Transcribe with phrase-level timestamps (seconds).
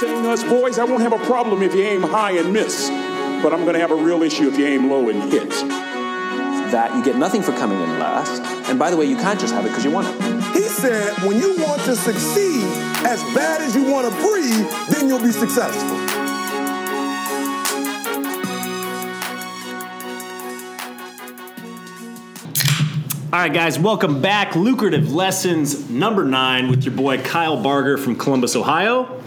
[0.00, 2.88] Saying us boys, I won't have a problem if you aim high and miss,
[3.42, 5.50] but I'm going to have a real issue if you aim low and hit.
[6.70, 8.42] That you get nothing for coming in last.
[8.68, 10.54] And by the way, you can't just have it because you want it.
[10.54, 12.64] He said, when you want to succeed
[13.06, 16.05] as bad as you want to breathe, then you'll be successful.
[23.36, 24.56] All right, guys, welcome back.
[24.56, 29.20] Lucrative Lessons number nine with your boy Kyle Barger from Columbus, Ohio.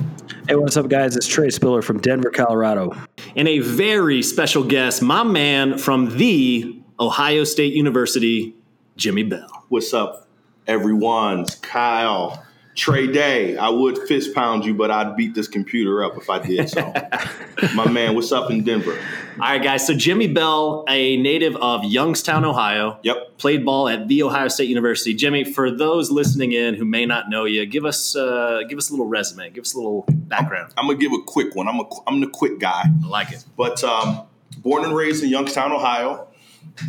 [0.48, 1.16] Hey, what's up, guys?
[1.16, 2.98] It's Trey Spiller from Denver, Colorado.
[3.36, 8.56] And a very special guest, my man from the Ohio State University,
[8.98, 9.66] Jimmy Bell.
[9.68, 10.28] What's up,
[10.66, 11.42] everyone?
[11.42, 12.44] It's Kyle.
[12.80, 16.40] Trey Day, I would fist pound you, but I'd beat this computer up if I
[16.40, 16.94] did so.
[17.76, 18.94] My man, what's up in Denver?
[18.94, 19.86] All right, guys.
[19.86, 22.98] So Jimmy Bell, a native of Youngstown, Ohio.
[23.04, 23.38] Yep.
[23.38, 25.14] Played ball at the Ohio State University.
[25.14, 28.88] Jimmy, for those listening in who may not know you, give us uh, give us
[28.90, 30.74] a little resume, give us a little background.
[30.78, 31.68] I'm gonna give a quick one.
[31.68, 32.84] I'm a I'm the quick guy.
[33.04, 33.44] I like it.
[33.58, 34.22] But um,
[34.60, 36.29] born and raised in Youngstown, Ohio.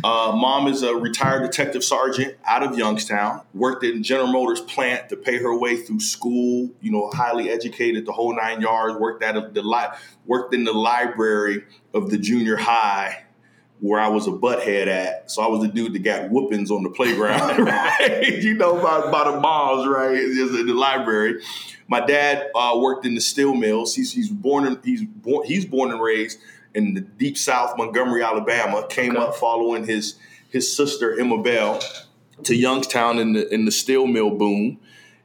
[0.03, 3.41] Uh, mom is a retired detective sergeant out of Youngstown.
[3.53, 6.69] Worked in General Motors plant to pay her way through school.
[6.81, 8.97] You know, highly educated, the whole nine yards.
[8.97, 13.23] Worked at the li- worked in the library of the junior high
[13.81, 15.31] where I was a butthead at.
[15.31, 18.41] So I was the dude that got whoopings on the playground, right?
[18.41, 20.15] you know about, about the moms, right?
[20.15, 21.41] Just in the library.
[21.87, 23.95] My dad uh, worked in the steel mills.
[23.95, 26.37] He's, he's born in, he's born he's born and raised
[26.73, 28.85] in the deep South, Montgomery, Alabama.
[28.89, 29.19] Came Okay.
[29.25, 30.15] up following his
[30.49, 31.79] his sister Emma Bell
[32.43, 34.79] to Youngstown in the in the steel mill boom.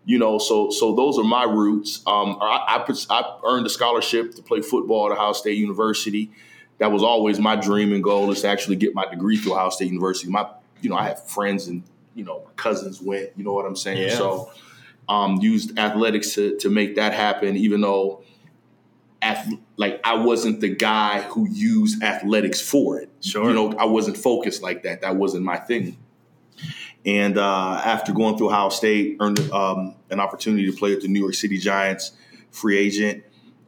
[0.05, 2.01] You know, so so those are my roots.
[2.07, 6.31] Um, I, I, I earned a scholarship to play football at Ohio State University.
[6.79, 9.71] That was always my dream and goal is to actually get my degree through Ohio
[9.71, 10.31] State University.
[10.31, 10.47] My,
[10.81, 11.83] you know, I have friends and
[12.15, 13.31] you know my cousins went.
[13.37, 14.09] You know what I'm saying?
[14.11, 14.17] Yeah.
[14.17, 14.51] So,
[15.09, 17.57] um, used athletics to to make that happen.
[17.57, 18.23] Even though,
[19.27, 23.11] ath- like I wasn't the guy who used athletics for it.
[23.21, 23.49] Sure.
[23.49, 25.03] You know, I wasn't focused like that.
[25.03, 25.99] That wasn't my thing.
[27.05, 31.09] And uh, after going through Ohio State, earned um, an opportunity to play with the
[31.09, 32.13] New York City Giants,
[32.51, 33.23] free agent.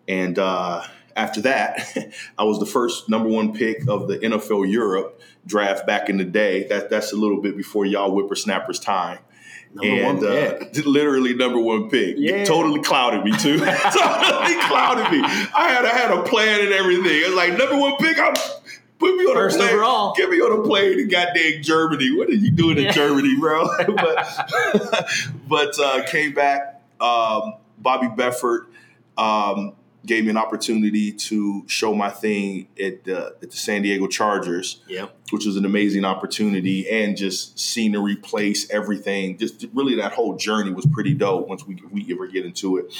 [0.09, 0.83] And uh,
[1.15, 6.09] after that, I was the first number one pick of the NFL Europe draft back
[6.09, 6.67] in the day.
[6.69, 9.19] That that's a little bit before y'all whippersnappers time.
[9.75, 12.17] Number and one uh, literally number one pick.
[12.19, 12.45] Yeah.
[12.45, 13.59] Totally clouded me too.
[13.59, 15.21] totally clouded me.
[15.23, 17.05] I had I had a plan and everything.
[17.07, 18.19] It was like number one pick.
[18.19, 18.35] I'm
[18.99, 19.75] put me on First a plane.
[19.75, 20.15] overall.
[20.17, 22.17] Get me on a plane to goddamn Germany.
[22.17, 22.89] What are you doing Yeah.
[22.89, 23.69] in Germany, bro?
[23.97, 25.09] but
[25.49, 26.83] but uh, came back.
[27.01, 28.67] Um, Bobby Beathard
[29.17, 29.73] um,
[30.07, 34.81] gave me an opportunity to show my thing at the, at the San Diego Chargers
[34.89, 35.15] Yep.
[35.31, 39.37] which was an amazing opportunity and just scenery, place, everything.
[39.39, 42.95] Just really that whole journey was pretty dope once we we ever get into it.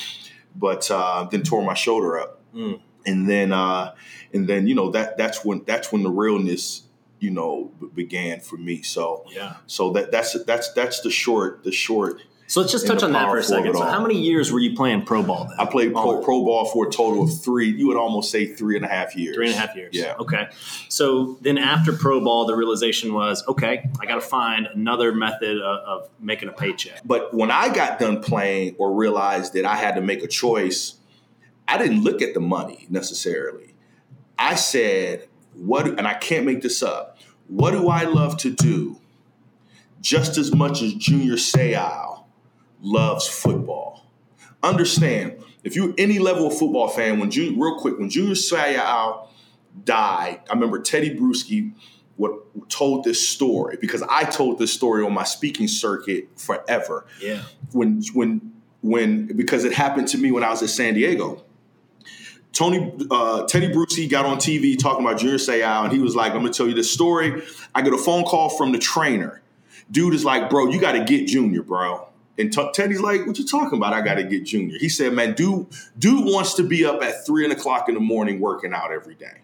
[0.57, 2.81] But uh, then tore my shoulder up, Mm.
[3.07, 3.95] and then uh,
[4.33, 6.83] and then you know that that's when that's when the realness
[7.21, 8.83] you know b- began for me.
[8.83, 9.57] So Yeah.
[9.67, 12.23] so that that's that's that's the short the short.
[12.49, 13.75] So let's just touch on that for a second.
[13.75, 15.61] So, how many years were you playing pro ball then?
[15.61, 17.69] I played pro, pro ball for a total of three.
[17.69, 19.37] You would almost say three and a half years.
[19.37, 19.95] Three and a half years.
[19.95, 20.15] Yeah.
[20.19, 20.49] Okay.
[20.89, 25.59] So then after pro ball, the realization was okay, I got to find another method
[25.59, 27.03] of, of making a paycheck.
[27.05, 30.95] But when I got done playing or realized that I had to make a choice,
[31.69, 33.75] I didn't look at the money necessarily.
[34.39, 38.99] I said, what, and I can't make this up, what do I love to do
[40.01, 42.08] just as much as Junior Seau
[42.81, 44.07] loves football?
[44.63, 49.27] Understand, if you're any level of football fan, when Junior, real quick, when Junior Seau
[49.85, 51.73] died, I remember Teddy Bruschi
[52.17, 57.43] what told this story because I told this story on my speaking circuit forever Yeah.
[57.71, 61.45] when when when because it happened to me when I was at San Diego.
[62.53, 66.33] Tony uh, Teddy Bruschi got on TV talking about Junior Seau, and he was like,
[66.33, 67.43] "I'm gonna tell you this story."
[67.75, 69.41] I get a phone call from the trainer.
[69.91, 73.39] Dude is like, "Bro, you got to get Junior, bro." And T- Teddy's like, "What
[73.39, 73.93] you talking about?
[73.93, 75.67] I got to get Junior." He said, "Man, dude,
[75.99, 79.39] dude wants to be up at three o'clock in the morning working out every day."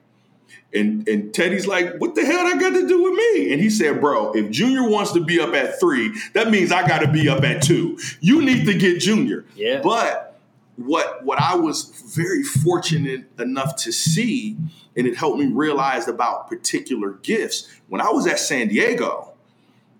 [0.74, 3.52] And and Teddy's like, what the hell I got to do with me?
[3.52, 6.86] And he said, bro, if Junior wants to be up at three, that means I
[6.86, 7.96] got to be up at two.
[8.20, 9.44] You need to get Junior.
[9.54, 9.80] Yeah.
[9.82, 10.40] But
[10.76, 11.84] what what I was
[12.16, 14.56] very fortunate enough to see,
[14.96, 17.72] and it helped me realize about particular gifts.
[17.88, 19.33] When I was at San Diego,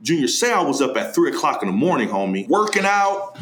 [0.05, 3.39] Junior Seau was up at three o'clock in the morning, homie, working out.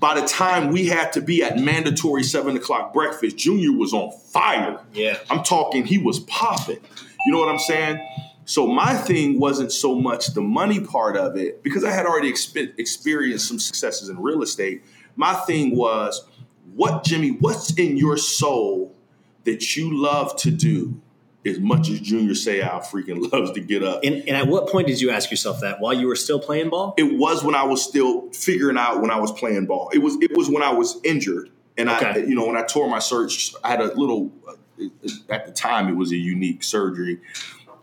[0.00, 4.10] By the time we had to be at mandatory seven o'clock breakfast, Junior was on
[4.32, 4.80] fire.
[4.94, 5.18] Yeah.
[5.28, 6.78] I'm talking, he was popping.
[7.26, 8.00] You know what I'm saying?
[8.46, 12.32] So my thing wasn't so much the money part of it because I had already
[12.32, 14.82] expe- experienced some successes in real estate.
[15.14, 16.24] My thing was,
[16.74, 18.94] what Jimmy, what's in your soul
[19.44, 21.02] that you love to do
[21.46, 24.00] as much as Junior Seau freaking loves to get up?
[24.04, 25.80] And, and at what point did you ask yourself that?
[25.80, 26.94] While you were still playing ball?
[26.96, 29.90] It was when I was still figuring out when I was playing ball.
[29.92, 32.88] It was it was when I was injured, and I you know when I tore
[32.88, 34.32] my search, I had a little.
[35.28, 37.18] At the time, it was a unique surgery,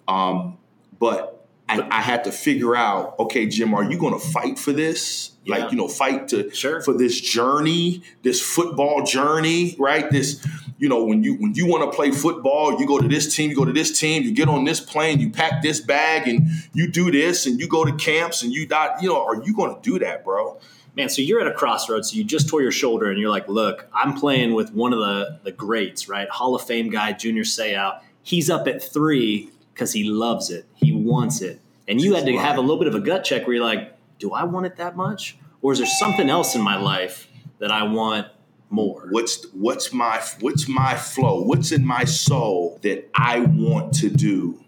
[0.07, 0.57] um,
[0.97, 3.19] but I, I had to figure out.
[3.19, 5.31] Okay, Jim, are you going to fight for this?
[5.43, 5.57] Yeah.
[5.57, 6.81] Like you know, fight to Sure.
[6.81, 10.09] for this journey, this football journey, right?
[10.09, 10.45] This,
[10.77, 13.49] you know, when you when you want to play football, you go to this team,
[13.49, 16.49] you go to this team, you get on this plane, you pack this bag, and
[16.73, 19.01] you do this, and you go to camps, and you dot.
[19.01, 20.59] You know, are you going to do that, bro?
[20.95, 22.11] Man, so you're at a crossroads.
[22.11, 24.99] So you just tore your shoulder, and you're like, "Look, I'm playing with one of
[24.99, 26.27] the the greats, right?
[26.29, 27.99] Hall of Fame guy, Junior Seau.
[28.21, 30.65] He's up at three because he loves it.
[30.73, 31.61] He wants it.
[31.87, 33.97] And you had to have a little bit of a gut check where you're like,
[34.19, 37.29] "Do I want it that much, or is there something else in my life
[37.59, 38.27] that I want
[38.69, 41.41] more?" What's what's my what's my flow?
[41.41, 44.59] What's in my soul that I want to do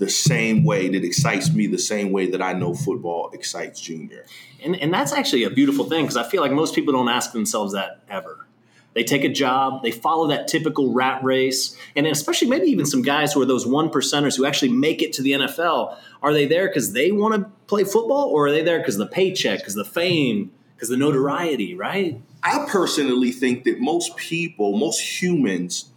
[0.00, 4.24] the same way that excites me, the same way that I know football excites Junior.
[4.64, 7.32] And, and that's actually a beautiful thing because I feel like most people don't ask
[7.32, 8.46] themselves that ever.
[8.94, 13.02] They take a job, they follow that typical rat race, and especially maybe even some
[13.02, 15.96] guys who are those one percenters who actually make it to the NFL.
[16.22, 19.06] Are they there because they want to play football, or are they there because the
[19.06, 22.20] paycheck, because the fame, because the notoriety, right?
[22.42, 25.90] I personally think that most people, most humans,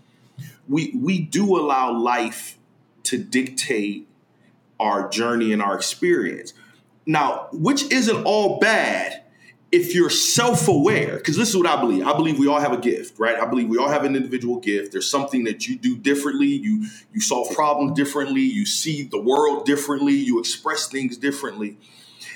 [0.68, 2.58] we we do allow life
[3.04, 4.08] to dictate
[4.80, 6.54] our journey and our experience.
[7.06, 9.24] Now, which isn't all bad
[9.72, 12.06] if you're self-aware, because this is what I believe.
[12.06, 13.40] I believe we all have a gift, right?
[13.40, 14.92] I believe we all have an individual gift.
[14.92, 16.48] There's something that you do differently.
[16.48, 18.42] You you solve problems differently.
[18.42, 20.14] You see the world differently.
[20.14, 21.78] You express things differently.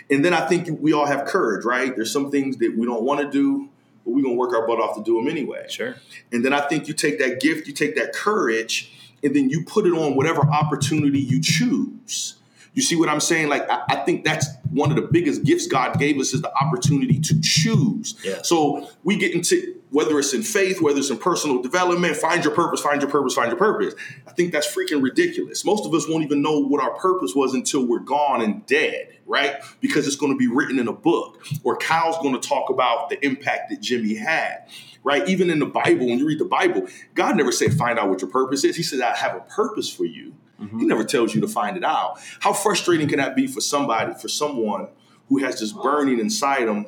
[0.09, 1.95] And then I think we all have courage, right?
[1.95, 3.69] There's some things that we don't want to do,
[4.07, 5.65] but we're gonna work our butt off to do them anyway.
[5.67, 5.95] Sure.
[6.31, 9.65] And then I think you take that gift, you take that courage, and then you
[9.65, 12.35] put it on whatever opportunity you choose.
[12.73, 13.49] You see what I'm saying?
[13.49, 16.53] Like I, I think that's one of the biggest gifts God gave us is the
[16.55, 18.15] opportunity to choose.
[18.23, 18.41] Yeah.
[18.43, 22.53] So we get into whether it's in faith, whether it's in personal development, find your
[22.53, 23.93] purpose, find your purpose, find your purpose.
[24.27, 25.63] I think that's freaking ridiculous.
[25.63, 29.17] Most of us won't even know what our purpose was until we're gone and dead,
[29.25, 29.55] right?
[29.79, 33.09] Because it's going to be written in a book, or Kyle's going to talk about
[33.09, 34.67] the impact that Jimmy had,
[35.03, 35.27] right?
[35.29, 38.21] Even in the Bible, when you read the Bible, God never said, find out what
[38.21, 38.75] your purpose is.
[38.75, 40.33] He said, I have a purpose for you.
[40.59, 42.19] He never tells you to find it out.
[42.39, 44.87] How frustrating can that be for somebody, for someone
[45.29, 46.87] who has this burning inside them,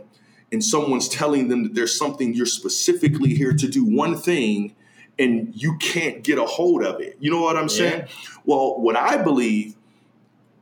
[0.51, 4.75] and someone's telling them that there's something you're specifically here to do one thing,
[5.19, 7.17] and you can't get a hold of it?
[7.19, 8.07] You know what I'm saying?
[8.45, 9.75] Well, what I believe,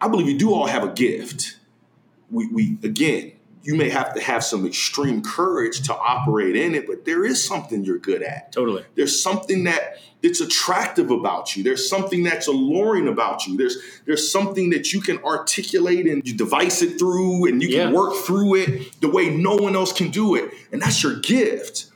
[0.01, 1.59] I believe we do all have a gift.
[2.29, 3.31] We, we again,
[3.67, 7.45] you may have to have some extreme courage to operate in it, but there is
[7.45, 8.53] something you're good at.
[8.53, 8.85] Totally.
[8.95, 11.63] There's something that that's attractive about you.
[11.63, 13.57] There's something that's alluring about you.
[13.57, 17.91] There's there's something that you can articulate and you device it through and you can
[17.91, 20.49] work through it the way no one else can do it.
[20.71, 21.87] And that's your gift.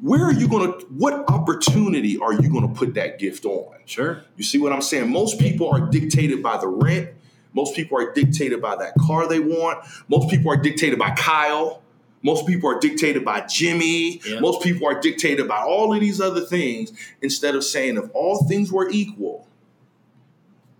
[0.00, 3.76] Where are you going to what opportunity are you going to put that gift on?
[3.84, 4.24] Sure.
[4.38, 5.12] You see what I'm saying?
[5.12, 7.10] Most people are dictated by the rent.
[7.54, 9.84] Most people are dictated by that car they want.
[10.08, 11.82] Most people are dictated by Kyle.
[12.22, 14.20] Most people are dictated by Jimmy.
[14.24, 14.40] Yeah.
[14.40, 18.44] Most people are dictated by all of these other things instead of saying, if all
[18.44, 19.48] things were equal,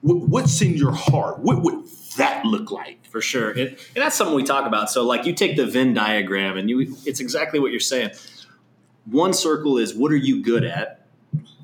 [0.03, 1.41] what's in your heart?
[1.41, 1.85] What would
[2.17, 3.03] that look like?
[3.13, 5.93] for sure and, and that's something we talk about so like you take the venn
[5.93, 8.11] diagram and you it's exactly what you're saying
[9.05, 11.07] one circle is what are you good at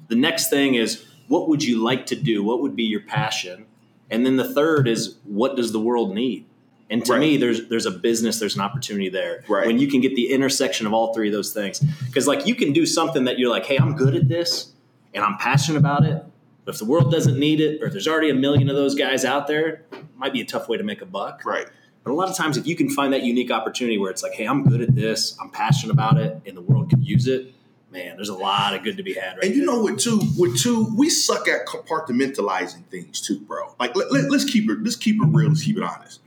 [0.09, 3.65] the next thing is what would you like to do what would be your passion
[4.11, 6.45] and then the third is what does the world need
[6.91, 7.21] and to Right.
[7.21, 9.67] me there's there's a business there's an opportunity there Right.
[9.67, 12.55] when you can get the intersection of all three of those things because like you
[12.55, 14.73] can do something that you're like hey i'm good at this
[15.15, 16.23] and i'm passionate about it
[16.65, 18.95] but if the world doesn't need it or if there's already a million of those
[18.95, 21.67] guys out there it might be a tough way to make a buck Right.
[22.05, 24.33] but a lot of times, if you can find that unique opportunity where it's like,
[24.33, 27.53] hey, I'm good at this, I'm passionate about it, and the world could use it,
[27.91, 29.75] man, there's a lot of good to be had right And you there.
[29.75, 30.21] know what too?
[30.37, 33.75] With two, we suck at compartmentalizing things too, bro.
[33.81, 35.49] Like let, let, us keep it let's keep it real.
[35.49, 36.21] Let's keep it honest.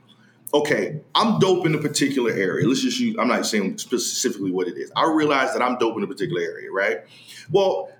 [0.54, 2.66] Okay, I'm dope in a particular area.
[2.68, 3.16] Let's just use.
[3.18, 4.92] I'm not saying specifically what it is.
[4.94, 6.98] I realize that I'm dope in a particular area, right?
[7.50, 7.90] Well,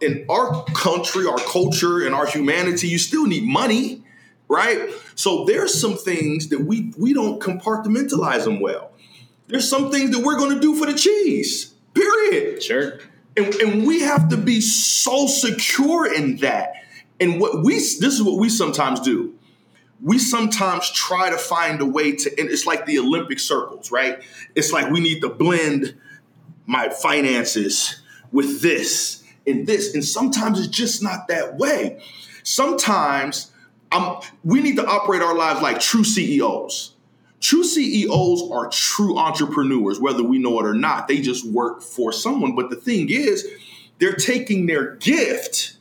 [0.00, 4.02] in our country, our culture, and our humanity, you still need money,
[4.48, 4.90] right?
[5.14, 8.92] So there's some things that we we don't compartmentalize them well.
[9.46, 11.73] There's some things that we're going to do for the cheese.
[11.94, 12.62] Period.
[12.62, 12.98] Sure.
[13.36, 16.74] And, and we have to be so secure in that.
[17.20, 19.34] And what we this is what we sometimes do.
[20.02, 24.22] We sometimes try to find a way to, and it's like the Olympic circles, right?
[24.54, 25.94] It's like we need to blend
[26.66, 29.94] my finances with this and this.
[29.94, 32.02] And sometimes it's just not that way.
[32.42, 33.52] Sometimes
[33.92, 36.93] um, we need to operate our lives like true CEOs.
[37.44, 41.08] True CEOs are true entrepreneurs, whether we know it or not.
[41.08, 42.56] They just work for someone.
[42.56, 43.46] But the thing is,
[43.98, 45.76] they're taking their gift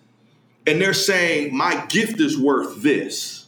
[0.67, 3.47] and they're saying, My gift is worth this.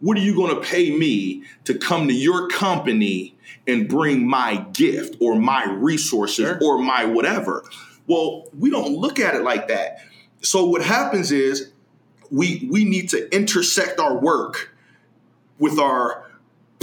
[0.00, 4.64] What are you going to pay me to come to your company and bring my
[4.72, 6.58] gift or my resources Sure.
[6.62, 7.64] or my whatever?
[8.06, 9.98] Well, we don't look at it like that.
[10.40, 11.70] So what happens is
[12.30, 14.74] we we need to intersect our work
[15.58, 16.23] with our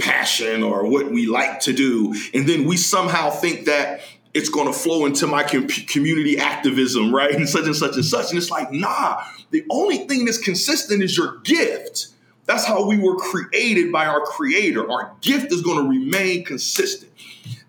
[0.02, 2.14] passion or what we like to do.
[2.34, 4.00] And then we somehow think that
[4.34, 7.34] it's going to flow into my com- community activism right?
[7.34, 8.30] And such and such and such.
[8.30, 12.08] And it's like nah the only thing that's consistent is your gift.
[12.46, 14.90] That's how we were created by our creator.
[14.90, 17.12] Our gift is going to remain consistent.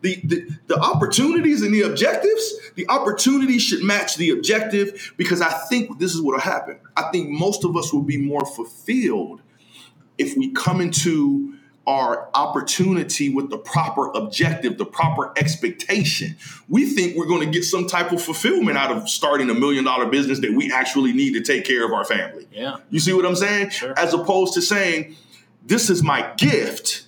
[0.02, 5.52] The, the, the opportunities and the objectives, the opportunities should match the objective because I
[5.70, 6.80] think this is what will happen.
[6.98, 9.42] I think most of us will be more fulfilled
[10.18, 16.38] if we come into our opportunity with the proper objective, the proper expectation.
[16.70, 19.84] We think we're going to get some type of fulfillment out of starting a million
[19.84, 22.48] dollar business that we actually need to take care of our family.
[22.52, 22.78] Yeah.
[22.90, 23.70] You see what I'm saying?
[23.72, 23.98] Sure.
[23.98, 25.16] As opposed to saying,
[25.66, 27.03] this is my gift.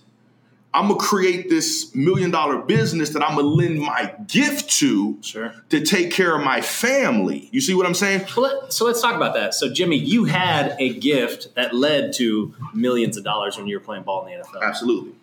[0.76, 5.54] I'm gonna create this million dollar business that I'm gonna lend my gift to Sure.
[5.70, 7.48] to take care of my family.
[7.52, 8.26] You see what I'm saying?
[8.36, 9.54] Well, let, so let's talk about that.
[9.54, 13.84] So, Jimmy, you had a gift that led to millions of dollars when you were
[13.84, 14.62] playing ball in the NFL.
[14.62, 15.14] Absolutely.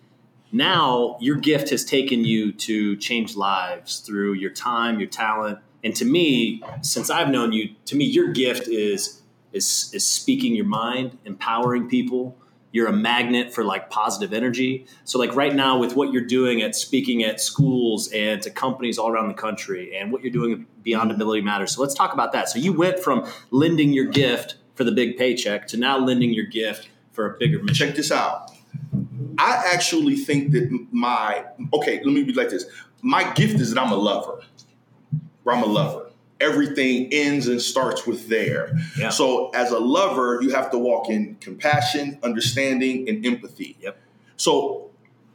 [0.51, 5.95] Now, your gift has taken you to change lives through your time, your talent, and
[5.97, 9.21] to me, since I've known you, to me, your gift is
[9.53, 12.37] is is speaking your mind, empowering people.
[12.73, 14.87] You're a magnet for like positive energy.
[15.05, 18.99] So, like right now, with what you're doing at speaking at schools and to companies
[18.99, 21.17] all around the country, and what you're doing beyond mm-hmm.
[21.17, 21.75] ability matters.
[21.75, 22.49] So, let's talk about that.
[22.49, 26.47] So, you went from lending your gift for the big paycheck to now lending your
[26.47, 27.87] gift for a bigger mission.
[27.89, 28.51] Check this out.
[29.39, 32.67] I actually think that my okay, let me be like this.
[33.03, 34.41] My gift is that I'm a lover.
[35.47, 36.12] I'm a lover.
[36.43, 38.77] Everything ends and starts with there.
[38.99, 39.11] Yeah.
[39.11, 43.77] So as a lover, you have to walk in compassion, understanding, and empathy.
[43.81, 43.97] Yep.
[44.37, 44.91] So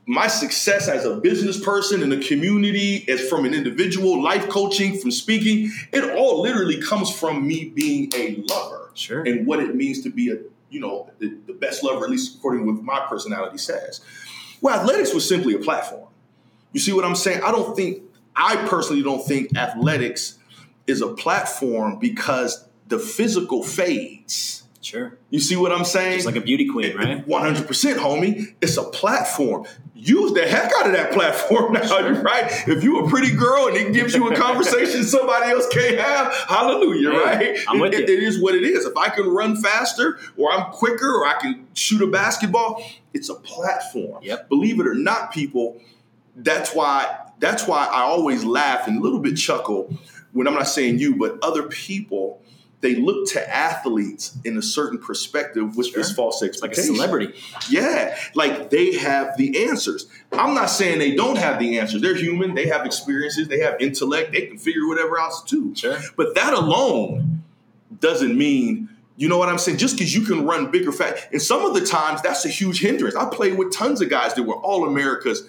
[0.06, 4.98] my success as a business person in the community, as from an individual, life coaching,
[4.98, 9.22] from speaking, it all literally comes from me being a lover Sure.
[9.24, 10.38] and what it means to be a,
[10.70, 14.02] you know, the, the best lover, at least according to what my personality says.
[14.62, 16.08] Well, athletics was simply a platform.
[16.72, 17.44] You see what I'm saying?
[17.44, 18.02] I don't think,
[18.36, 20.37] I personally don't think athletics
[20.88, 24.64] is a platform because the physical fades.
[24.82, 25.18] Sure.
[25.32, 26.14] You see what I'm saying?
[26.20, 27.28] Just like a beauty queen, right?
[27.28, 28.54] 100%, homie.
[28.62, 29.66] It's a platform.
[29.94, 32.46] Use the heck out of that platform now, right?
[32.70, 36.34] If you a pretty girl and it gives you a conversation somebody else can't have,
[36.48, 37.60] hallelujah, Hey, right?
[37.68, 38.16] I'm with It- you.
[38.18, 38.86] it is what it is.
[38.86, 42.82] If I can run faster or I'm quicker or I can shoot a basketball,
[43.14, 44.24] it's a platform.
[44.24, 44.48] Yep.
[44.48, 45.82] Believe it or not, people,
[46.38, 49.94] that's why that's why I always laugh and a little bit chuckle
[50.34, 52.42] when I'm not saying you, but other people,
[52.82, 56.16] they look to athletes in a certain perspective with this Sure.
[56.16, 57.34] false It's like a celebrity.
[57.70, 60.08] Yeah, like they have the answers.
[60.32, 62.02] I'm not saying they don't have the answers.
[62.02, 62.54] They're human.
[62.54, 63.48] They have experiences.
[63.48, 64.34] They have intellect.
[64.34, 65.74] They can figure whatever else too.
[65.76, 65.98] Sure.
[66.16, 67.44] But that alone
[68.00, 69.80] doesn't mean you know what I'm saying.
[69.80, 72.82] Just because you can run bigger, fat, and some of the times that's a huge
[72.82, 73.16] hindrance.
[73.16, 75.48] I played with tons of guys that were all Americas.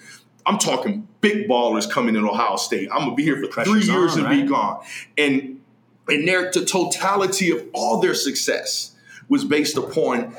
[0.48, 2.88] I'm talking big ballers coming in Ohio State.
[2.90, 4.82] I'm gonna be here for Pressure's three years on, and be gone.
[5.18, 5.60] And
[6.08, 8.96] and their the totality of all their success
[9.28, 10.34] was based upon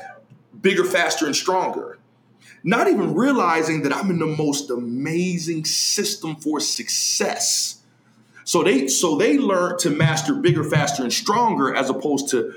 [0.60, 1.98] bigger, faster, and stronger.
[2.64, 7.80] Not even realizing that I'm in the most amazing system for success.
[8.44, 12.52] So they so they learned to master bigger, faster, and stronger as opposed to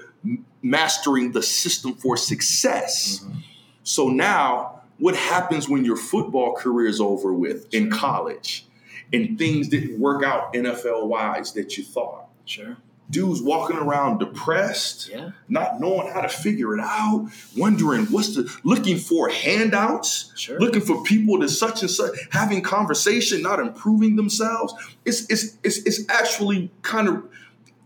[0.63, 3.19] mastering the system for success.
[3.19, 3.39] Mm-hmm.
[3.83, 4.72] So now,
[5.03, 8.65] what happens when your football career is over with in college,
[9.11, 12.25] and things didn't work out NFL wise that you thought?
[12.45, 12.77] Sure.
[13.09, 15.31] dudes walking around depressed, Yeah.
[15.49, 20.57] not knowing how to figure it out, wondering what's the looking for handouts, Sure.
[20.59, 24.73] looking for people to such and such, having conversation, not improving themselves.
[25.05, 27.23] It's it's it's, it's actually kind of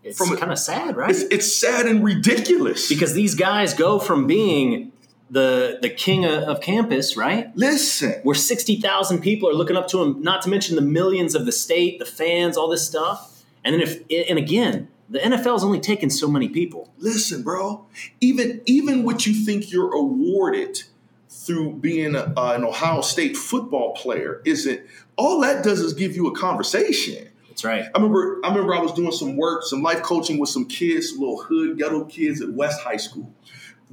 [0.03, 1.09] It's kind of sad, right?
[1.09, 2.87] it's, it's sad and ridiculous.
[2.87, 4.91] because these guys go from being
[5.29, 7.55] the the king of, of campus, right?
[7.55, 10.21] listen, Where sixty thousand people are looking up to him.
[10.21, 13.43] Not to mention the millions of the state, the fans, all this stuff.
[13.63, 16.93] And then if and again, the NFL's only taken so many people.
[16.97, 17.85] listen, bro.
[18.21, 20.83] Even even what you think you're awarded
[21.29, 24.81] through being a, uh, an Ohio State football player isn't
[25.17, 27.29] all that does is give you a conversation.
[27.49, 27.85] That's right.
[27.93, 31.09] I remember I remember I was doing some work, some life coaching with some kids,
[31.09, 33.33] some little hood ghetto kids at West High School.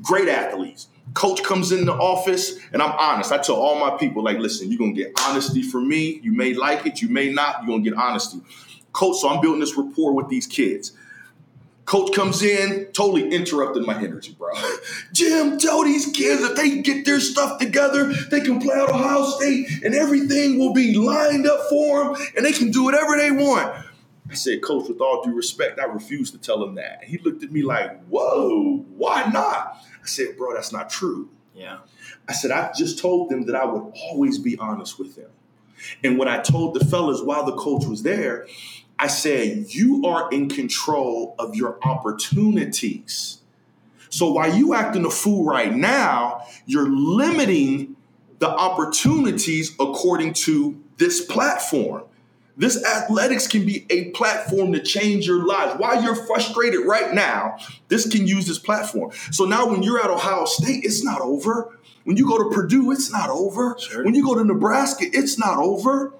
[0.03, 0.89] Great athletes.
[1.13, 3.31] Coach comes in the office, and I'm honest.
[3.31, 6.19] I tell all my people, like, listen, you're gonna get honesty from me.
[6.23, 8.41] You may like it, you may not, you're gonna get honesty.
[8.93, 10.93] Coach, so I'm building this rapport with these kids.
[11.85, 14.51] Coach comes in, totally interrupted my energy, bro.
[15.13, 19.25] Jim, tell these kids if they get their stuff together, they can play at Ohio
[19.25, 23.31] State and everything will be lined up for them and they can do whatever they
[23.31, 23.85] want.
[24.31, 27.05] I said, Coach, with all due respect, I refuse to tell him that.
[27.05, 29.85] He looked at me like, whoa, why not?
[30.05, 31.31] I said, bro, that's not true.
[31.55, 31.79] Yeah.
[32.29, 35.31] I said, I just told them that I would always be honest with them.
[36.03, 38.47] And when I told the fellas while the coach was there,
[38.99, 43.39] I said, You are in control of your opportunities.
[44.11, 47.97] So while you acting a fool right now, you're limiting
[48.39, 52.05] the opportunities according to this platform.
[52.57, 55.79] This athletics can be a platform to change your lives.
[55.79, 57.59] While you're frustrated right now,
[57.89, 59.11] this can use this platform.
[59.33, 61.77] So now when you're at Ohio State, it's not over.
[62.05, 63.77] When you go to Purdue, it's not over.
[63.79, 64.05] Sure.
[64.05, 66.13] When you go to Nebraska, it's not over.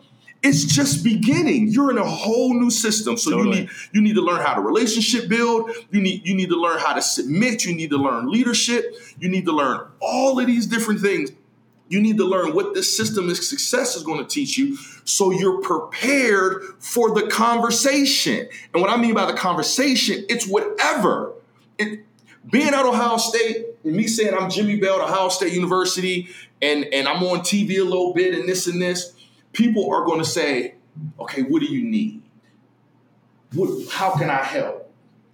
[0.43, 1.69] It's just beginning.
[1.69, 3.17] You're in a whole new system.
[3.17, 3.57] So Totally.
[3.57, 5.71] you need you need to learn how to relationship build.
[5.91, 7.65] You need you need to learn how to submit.
[7.65, 8.95] You need to learn leadership.
[9.19, 11.31] You need to learn all of these different things.
[11.89, 15.31] You need to learn what this system of success is going to teach you so
[15.31, 18.49] you're prepared for the conversation.
[18.73, 21.33] And what I mean by the conversation, it's whatever.
[21.79, 22.01] It,
[22.51, 26.29] being at Ohio State and me saying I'm Jimmy Bell at Ohio State University
[26.63, 29.15] and, and I'm on TV a little bit and this and this,
[29.53, 30.75] people are going to say,
[31.21, 32.23] okay, what do you need?
[33.53, 34.91] What, how can I help?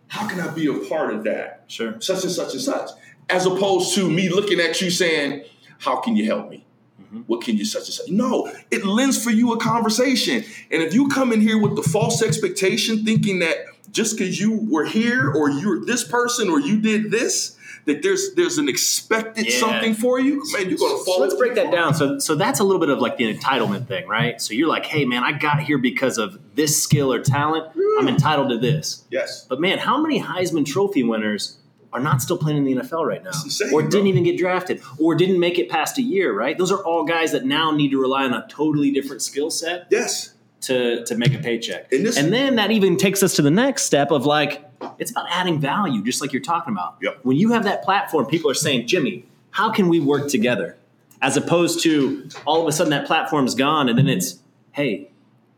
[0.08, 1.64] How can I be a part of that?
[1.68, 2.00] Sure.
[2.00, 2.90] such and such and such,
[3.28, 5.44] as opposed to me looking at you saying,
[5.80, 6.64] "How can you help me?
[7.02, 7.20] Mm-hmm.
[7.26, 10.44] What can you such and such?" No, it lends for you a conversation.
[10.70, 13.56] And if you come in here with the false expectation, thinking that
[13.90, 18.34] just because you were here or you're this person or you did this, that there's
[18.34, 19.58] there's an expected Yeah.
[19.58, 21.14] something for you, man, you're gonna fall.
[21.14, 21.94] So let's break that down.
[21.94, 24.40] So, so that's a little bit of like the entitlement thing, right?
[24.40, 27.66] So you're like, hey, man, I got here because of this skill or talent.
[27.98, 29.04] I'm entitled to this.
[29.10, 29.46] Yes.
[29.48, 31.56] But man, how many Heisman Trophy winners
[31.92, 34.80] are not still playing in the NFL right now, insane, or didn't even get drafted,
[34.98, 36.32] or didn't make it past a year?
[36.32, 36.56] Right?
[36.56, 39.86] Those are all guys that now need to rely on a totally different skill set
[39.90, 40.34] Yes.
[40.62, 41.92] to to make a paycheck.
[41.92, 44.64] And this- and then that even takes us to the next step of like
[44.98, 46.96] it's about adding value, just like you're talking about.
[47.02, 47.20] Yep.
[47.22, 50.76] When you have that platform, people are saying, Jimmy, how can we work together?
[51.20, 54.38] As opposed to all of a sudden that platform's gone and then it's,
[54.72, 55.09] hey,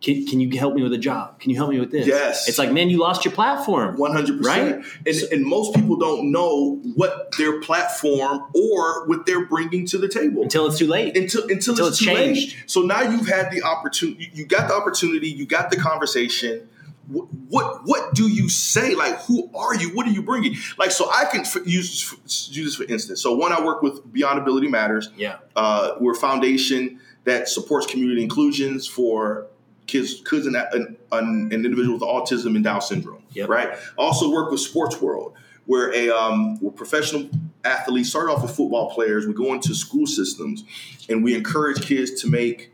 [0.02, 1.38] can, can you help me with a job?
[1.40, 2.06] Can you help me with this?
[2.06, 2.48] Yes.
[2.48, 3.96] It's like, man, you lost your platform.
[3.96, 4.82] One hundred Right?
[4.82, 9.98] percent, and and most people don't know what their platform or what they're bringing to
[9.98, 11.16] the table Until it's too late.
[11.16, 12.34] until until, Until it's, it's too late.
[12.34, 12.56] changed.
[12.70, 14.30] So now you've had the opportunity.
[14.34, 15.28] You got the opportunity.
[15.28, 16.68] You got the conversation.
[17.08, 18.94] What, what what do you say?
[18.94, 19.94] Like, who are you?
[19.94, 20.54] What are you bringing?
[20.78, 23.20] Like, so I can f- use use this for instance.
[23.20, 25.10] So one, I work with Beyond Ability Matters.
[25.16, 25.38] yeah.
[25.56, 29.46] Uh, we're a foundation that supports community inclusions for
[29.86, 33.22] kids, kids and, and, and individuals with autism and Down syndrome.
[33.32, 33.48] Yep.
[33.48, 33.76] Right.
[33.96, 35.34] Also work with Sports World,
[35.66, 37.30] where a um, we're professional
[37.64, 39.26] athletes start off with football players.
[39.26, 40.64] We go into school systems,
[41.08, 42.72] and we encourage kids to make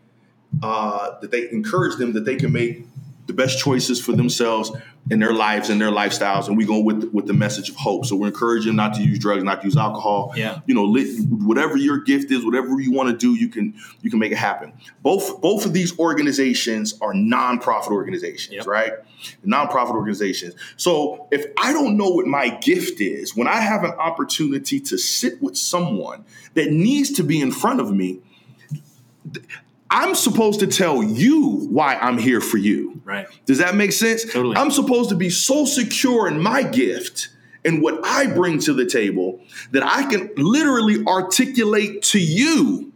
[0.63, 2.85] uh, that they encourage them that they can make
[3.27, 4.73] the best choices for themselves
[5.11, 6.49] in their lives and their lifestyles.
[6.49, 8.07] And we go with with the message of hope.
[8.07, 10.33] So we're encouraging them not to use drugs, not to use alcohol.
[10.37, 10.61] Yeah.
[10.67, 14.11] You know, lit, whatever your gift is, whatever you want to do, you can you
[14.11, 14.73] can make it happen.
[15.03, 18.67] Both both of these organizations are nonprofit organizations, Yep.
[18.67, 18.93] right?
[19.47, 20.55] Nonprofit organizations.
[20.77, 24.99] So if I don't know what my gift is, when I have an opportunity to
[24.99, 28.21] sit with someone that needs to be in front of me,
[29.91, 33.01] I'm supposed to tell you why I'm here for you.
[33.05, 33.27] Right.
[33.47, 34.25] Does that make sense?
[34.25, 34.57] Totally.
[34.57, 37.31] I'm supposed to be so secure in my gift
[37.65, 39.41] and what I bring to the table
[39.73, 42.93] that I can literally articulate to you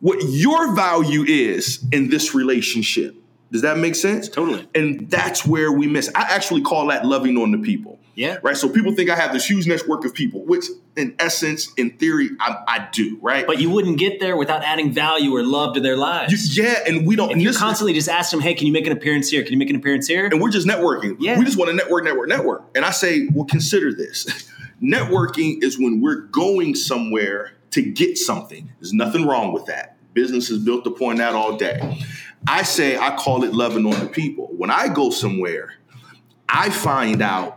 [0.00, 3.16] what your value is in this relationship.
[3.50, 4.28] Does that make sense?
[4.28, 4.68] Totally.
[4.74, 6.10] And that's where we miss.
[6.14, 7.98] I actually call that loving on the people.
[8.16, 8.38] Yeah.
[8.42, 8.56] Right.
[8.56, 10.64] So people think I have this huge network of people, which
[10.96, 13.18] in essence, in theory, I, I do.
[13.20, 13.46] Right.
[13.46, 16.56] But you wouldn't get there without adding value or love to their lives.
[16.56, 17.30] You- yeah, and we don't.
[17.30, 19.42] and you're constantly just ask them, hey, can you make an appearance here?
[19.42, 20.26] Can you make an appearance here?
[20.26, 21.16] and we're just networking.
[21.20, 21.38] Yeah.
[21.38, 22.64] We just want to network, network, network.
[22.74, 24.50] And I say, well, consider this.
[24.82, 28.70] networking is when we're going somewhere to get something.
[28.80, 29.96] There's nothing wrong with that.
[30.14, 32.00] Business is built upon that all day.
[32.48, 34.46] I say, I call it loving on the people.
[34.56, 35.74] When I go somewhere,
[36.48, 37.55] I find out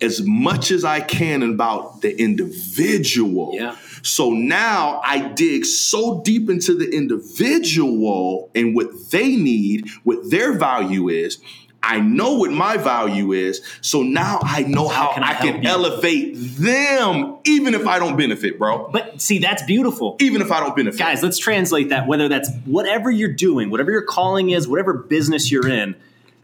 [0.00, 3.52] as much as I can about the individual.
[3.54, 3.76] Yeah.
[4.02, 10.52] So now I dig so deep into the individual and what they need, what their
[10.52, 11.38] value is,
[11.86, 15.62] I know what my value is, so now I know how, can I I, can
[15.62, 15.68] you?
[15.68, 18.88] elevate them, even if I don't benefit, bro.
[18.88, 20.16] But see, that's beautiful.
[20.18, 22.08] Even if I don't benefit, Guys, let's translate that.
[22.08, 25.94] Whether that's whatever you're doing, whatever your calling is, whatever business you're in,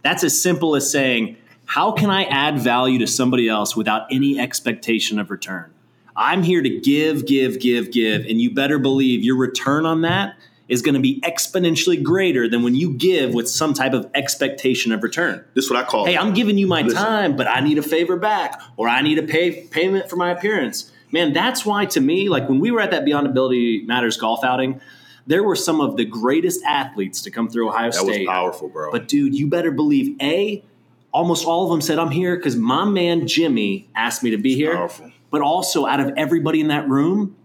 [0.03, 1.37] that's as simple as saying,
[1.73, 5.73] how can I add value to somebody else without any expectation of return?
[6.15, 10.37] I'm here to give, give, give, give, and you better believe your return on that
[10.69, 14.93] is going to be exponentially greater than when you give with some type of expectation
[14.93, 15.43] of return.
[15.55, 16.05] this is what I call.
[16.05, 16.21] Hey, it.
[16.21, 17.03] I'm giving you my Listen.
[17.03, 20.31] time, but I need a favor back, or I need a pay payment for my
[20.31, 20.93] appearance.
[21.11, 24.45] Man, that's why to me, like when we were at that Beyond Ability Matters golf
[24.45, 24.79] outing,
[25.27, 28.29] there were some of the greatest athletes to come through Ohio that was State.
[28.29, 28.93] powerful, bro.
[28.93, 30.63] But dude, you better believe a
[31.13, 34.55] almost all of them said I'm here because my man Jimmy asked me to be
[34.55, 34.75] here.
[34.75, 35.13] powerful.
[35.31, 37.37] But also, out of everybody in that room,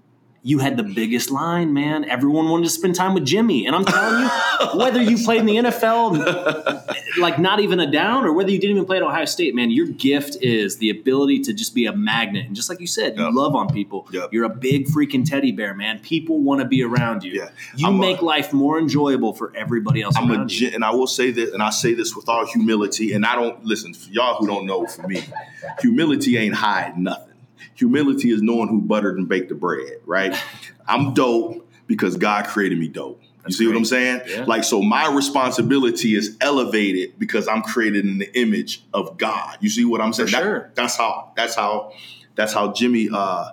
[0.48, 2.06] you had the biggest line, man.
[2.06, 3.66] Everyone wanted to spend time with Jimmy.
[3.68, 4.30] And I'm telling you,
[4.80, 8.78] whether you played in the NFL, like not even a down, or whether you didn't
[8.78, 11.94] even play at Ohio State, man, your gift is the ability to just be a
[11.94, 12.46] magnet.
[12.48, 13.34] And just like you said, you Yep.
[13.34, 14.08] love on people.
[14.12, 14.30] Yep.
[14.32, 16.00] You're a big freaking teddy bear, man.
[16.00, 17.34] People want to be around you.
[17.34, 17.50] Yeah.
[17.76, 20.70] You I'm a- make life more enjoyable for everybody else I'm a around you.
[20.74, 23.12] and I will say this, and I say this with all humility.
[23.12, 24.86] And I don't listen for y'all who don't know.
[24.88, 25.24] For me,
[25.82, 27.27] humility ain't hide nothing.
[27.78, 30.00] Humility is knowing who buttered and baked the bread.
[30.06, 30.36] Right?
[30.88, 33.22] I'm dope because God created me dope.
[33.46, 34.22] You see what I'm saying?
[34.28, 34.44] Yeah.
[34.46, 39.58] Like, so my responsibility is elevated because I'm created in the image of God.
[39.62, 40.32] You see what I'm saying?
[40.32, 40.72] That- sure.
[40.76, 41.32] that's how.
[41.38, 41.94] That's how.
[42.36, 43.10] That's how Jimmy.
[43.12, 43.52] uh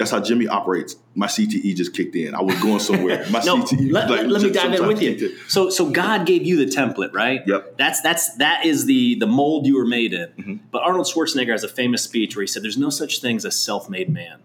[0.00, 0.96] That's how Jimmy operates.
[1.14, 2.34] My CTE just kicked in.
[2.34, 3.24] I was going somewhere.
[3.30, 3.92] My no, CTE.
[3.92, 5.36] let, like, let, let me dive in with you.
[5.46, 7.42] So, so God gave you the template, right?
[7.46, 7.76] Yep.
[7.78, 10.28] That's that's that is the the mold you were made in.
[10.30, 10.54] Mm-hmm.
[10.72, 13.44] But Arnold Schwarzenegger has a famous speech where he said, "There's no such thing as
[13.44, 14.38] a self-made man."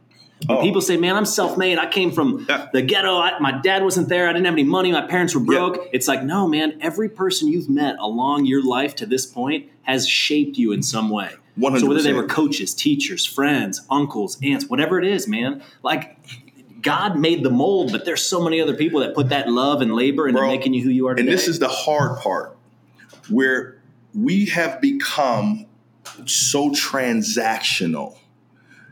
[0.48, 0.62] When Oh.
[0.62, 1.78] people say, "Man, I'm self-made.
[1.80, 2.68] I came from Yeah.
[2.74, 3.15] the ghetto.
[3.18, 4.28] I, my dad wasn't there.
[4.28, 4.91] I didn't have any money.
[4.91, 5.58] My parents were Yeah.
[5.60, 6.78] broke." It's like, no, man.
[6.82, 11.10] Every person you've met along your life to this point has shaped you in some
[11.10, 11.30] way.
[11.60, 16.18] So whether they were coaches, teachers, friends, uncles, aunts, whatever it is, man, like.
[16.82, 19.96] God made the mold, but there's so many other people that put that love and
[19.96, 21.28] labor into Bro, making you who you are today.
[21.28, 22.56] And this is the hard part
[23.28, 23.82] where
[24.13, 25.65] we have become
[26.28, 28.15] so transactional.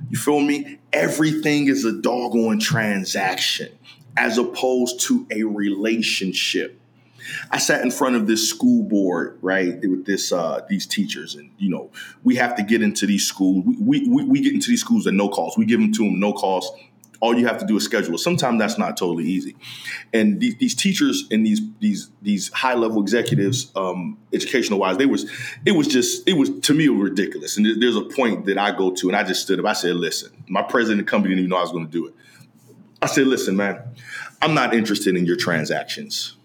[0.10, 0.80] You feel me?
[0.91, 3.69] Everything is a doggone transaction
[4.17, 6.80] as opposed to a relationship.
[7.51, 11.49] I sat in front of this school board, right, with this uh, these teachers, and
[11.57, 11.91] you know
[12.23, 13.63] we have to get into these schools.
[13.79, 15.57] We, we we get into these schools at no cost.
[15.57, 16.73] We give them to them no cost.
[17.19, 18.17] All you have to do is schedule.
[18.17, 19.55] Sometimes that's not totally easy,
[20.13, 25.05] and these, these teachers and these these these high level executives, um, educational wise, they
[25.05, 25.31] was
[25.65, 27.55] it was just it was to me ridiculous.
[27.55, 29.65] And there's a point that I go to, and I just stood up.
[29.65, 31.91] I said, "Listen, my president of the company didn't even know I was going to
[31.91, 32.13] do it."
[33.01, 33.81] I said, "Listen, man,
[34.41, 36.36] I'm not interested in your transactions."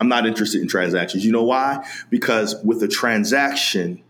[0.00, 1.24] I'm not interested in transactions.
[1.24, 1.86] You know why?
[2.10, 4.02] Because with a transaction,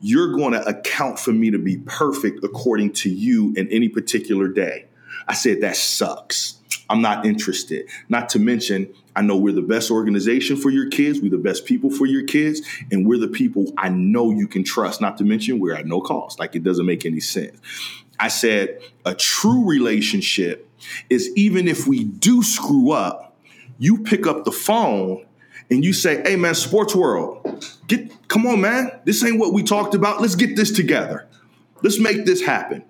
[0.00, 4.48] you're going to account for me to be perfect according to you in any particular
[4.48, 4.86] day.
[5.26, 6.60] I said, that sucks.
[6.90, 7.88] I'm not interested.
[8.08, 11.20] Not to mention, I know we're the best organization for your kids.
[11.20, 12.60] We're the best people for your kids.
[12.92, 15.00] And we're the people I know you can trust.
[15.00, 16.38] Not to mention, we're at no cost.
[16.38, 17.58] Like it doesn't make any sense.
[18.20, 20.68] I said, a true relationship
[21.08, 23.23] is even if we do screw up,
[23.78, 25.26] you pick up the phone
[25.70, 29.62] and you say, "Hey man, sports world, get come on man, this ain't what we
[29.62, 30.20] talked about.
[30.20, 31.26] Let's get this together.
[31.82, 32.84] Let's make this happen."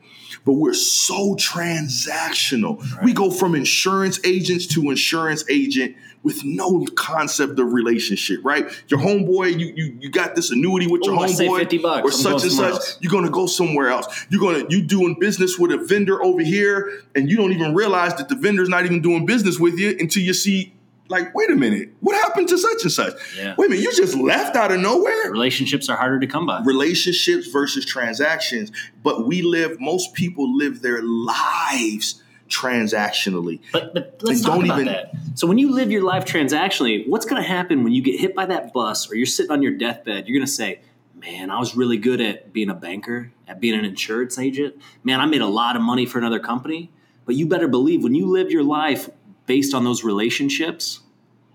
[0.45, 2.85] But we're so transactional.
[3.03, 8.67] We go from insurance agents to insurance agent with no concept of relationship, right?
[8.89, 12.03] Your homeboy, you you, you got this annuity with your Ooh, homeboy 50 bucks.
[12.03, 12.73] or I'm such and such.
[12.73, 12.99] else.
[13.01, 14.27] You're gonna go somewhere else.
[14.29, 18.15] You're gonna you doing business with a vendor over here, and you don't even realize
[18.17, 20.74] that the vendor's not even doing business with you until you see,
[21.09, 23.15] like, wait a minute, what happened to such and such?
[23.37, 23.55] Yeah.
[23.59, 25.31] Wait a minute, you just left out of nowhere.
[25.31, 26.63] relationships are harder to come by.
[26.65, 29.79] Relationships versus transactions, but we live.
[29.81, 33.61] Most people live their lives transactionally.
[33.73, 35.13] But, but let's talk about even- that.
[35.35, 38.35] So when you live your life transactionally, what's going to happen when you get hit
[38.35, 40.29] by that bus or you're sitting on your deathbed?
[40.29, 40.81] You're going to say,
[41.15, 44.77] "Man, I was really good at being a banker, at being an insurance agent.
[45.03, 46.91] Man, I made a lot of money for another company."
[47.27, 49.09] But you better believe when you live your life
[49.47, 51.01] based on those relationships,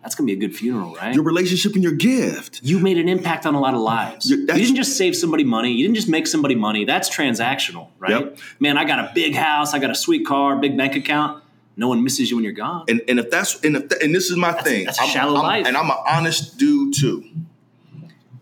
[0.01, 1.13] that's going to be a good funeral, right?
[1.13, 2.61] Your relationship and your gift.
[2.63, 4.29] you made an impact on a lot of lives.
[4.29, 5.71] You didn't just save somebody money.
[5.73, 6.85] You didn't just make somebody money.
[6.85, 8.11] That's transactional, right?
[8.11, 8.37] Yep.
[8.59, 9.73] Man, I got a big house.
[9.73, 11.43] I got a sweet car, big bank account.
[11.75, 12.85] No one misses you when you're gone.
[12.89, 15.11] And and if that's and if th- and this is my thing, that's a I'm-
[15.11, 15.65] shallow I'm- life.
[15.67, 17.23] and I'm an honest dude too.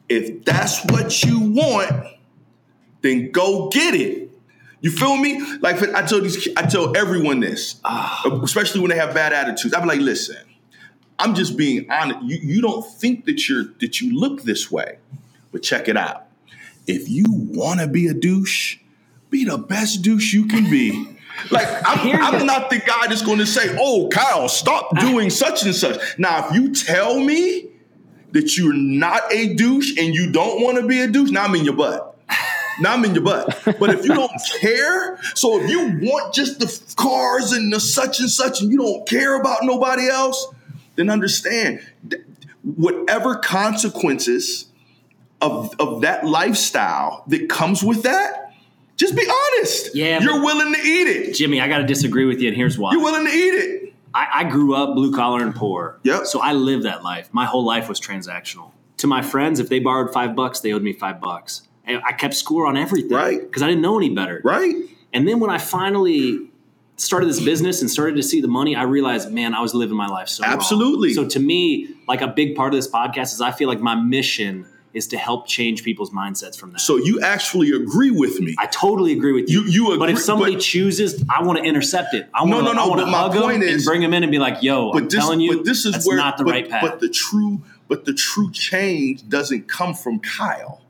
[0.10, 1.92] If that's what you want,
[3.02, 4.27] then go get it.
[4.82, 5.42] You feel me?
[5.60, 8.24] Like I tell these, I tell everyone this, Ah.
[8.44, 9.74] especially when they have bad attitudes.
[9.74, 10.38] I'm like, listen,
[11.18, 12.22] I'm just being honest.
[12.24, 15.00] You you don't think that you're that you look this way,
[15.52, 16.28] But check it out.
[16.86, 18.78] If you want to be a douche,
[19.30, 21.14] be the best douche you can be.
[21.52, 25.62] Like I'm, I'm not the guy that's going to say, "Oh, Kyle, stop doing such
[25.66, 27.68] and such." Now, if you tell me
[28.32, 31.54] that you're not a douche and you don't want to be a douche, now I'm
[31.54, 32.17] in your butt.
[32.80, 33.60] Now I'm in your butt.
[33.80, 38.20] But if you don't care, so if you want just the cars and the such
[38.20, 40.48] and such, and you don't care about nobody else,
[40.96, 41.82] then understand
[42.64, 44.68] whatever consequences
[45.42, 48.54] of, of that lifestyle that comes with that,
[48.98, 49.96] just be honest.
[49.96, 51.34] Yeah, You're willing to eat it.
[51.36, 52.92] Jimmy, I got to disagree with you, and here's why.
[52.94, 53.94] You're willing to eat it.
[54.14, 56.00] I, I grew up blue collar and poor.
[56.04, 56.26] Yep.
[56.26, 57.30] So I lived that life.
[57.32, 58.72] My whole life was transactional.
[58.98, 61.68] To my friends, if they borrowed five bucks, they owed me five bucks.
[61.88, 63.12] And I kept score on everything.
[63.18, 63.42] Right.
[63.42, 64.42] Because I didn't know any better.
[64.44, 64.76] Right?
[65.14, 66.50] And then when I finally
[66.98, 69.96] started this business and started to see the money, I realized, man, I was living
[69.96, 70.54] my life so wrong.
[70.54, 71.14] Absolutely.
[71.14, 73.96] So to me, like a big part of this podcast is I feel like my
[73.96, 76.80] mission is to help change people's mindsets from that.
[76.80, 78.56] So you actually agree with me.
[78.58, 79.62] I totally agree with you.
[79.66, 82.28] You- you but if somebody but- chooses, I want to intercept it.
[82.34, 83.72] I want No, to, no, no, I want to but my hug them point and
[83.72, 85.86] is- bring them in and be like, "Yo, I'm but this, telling you, but this
[85.86, 89.28] is that's where not the but, right path." But the true, but the true change
[89.30, 90.82] doesn't come from Kyle.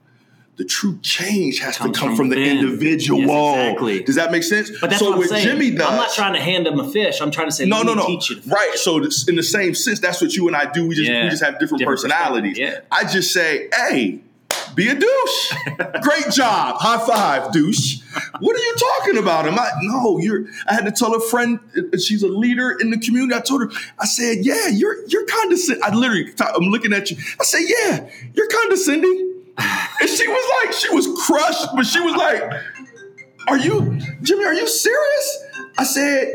[0.58, 3.20] The true change has Comes to come from from, the individual.
[3.22, 3.30] Yes,
[3.68, 4.02] exactly.
[4.04, 4.72] Does that make sense?
[4.82, 5.44] But that's so what I'm what saying.
[5.46, 5.88] Jimmy does.
[5.88, 7.22] I'm not trying to hand them a fish.
[7.22, 8.06] I'm trying to say, no, no, no.
[8.48, 8.72] Right.
[8.76, 10.88] So in the same sense, that's what you and I do.
[10.88, 11.26] We just Yeah.
[11.26, 12.58] we just have different, Different personalities.
[12.58, 14.22] perspective, I just say, hey,
[14.74, 15.54] be a douche.
[16.02, 16.78] Great job.
[16.80, 18.00] High five, douche.
[18.40, 19.48] What are you talking about?
[19.48, 22.90] Am I no, you're I had to tell a friend uh, she's a leader in
[22.90, 23.36] the community.
[23.36, 25.84] I told her, I said, yeah, you're you're condescending.
[25.84, 27.18] I literally I'm looking at you.
[27.40, 29.37] I said, yeah, you're condescending.
[29.58, 32.44] And she was like, she was crushed, but she was like,
[33.48, 35.44] Are you Jimmy, are you serious?
[35.78, 36.34] I said,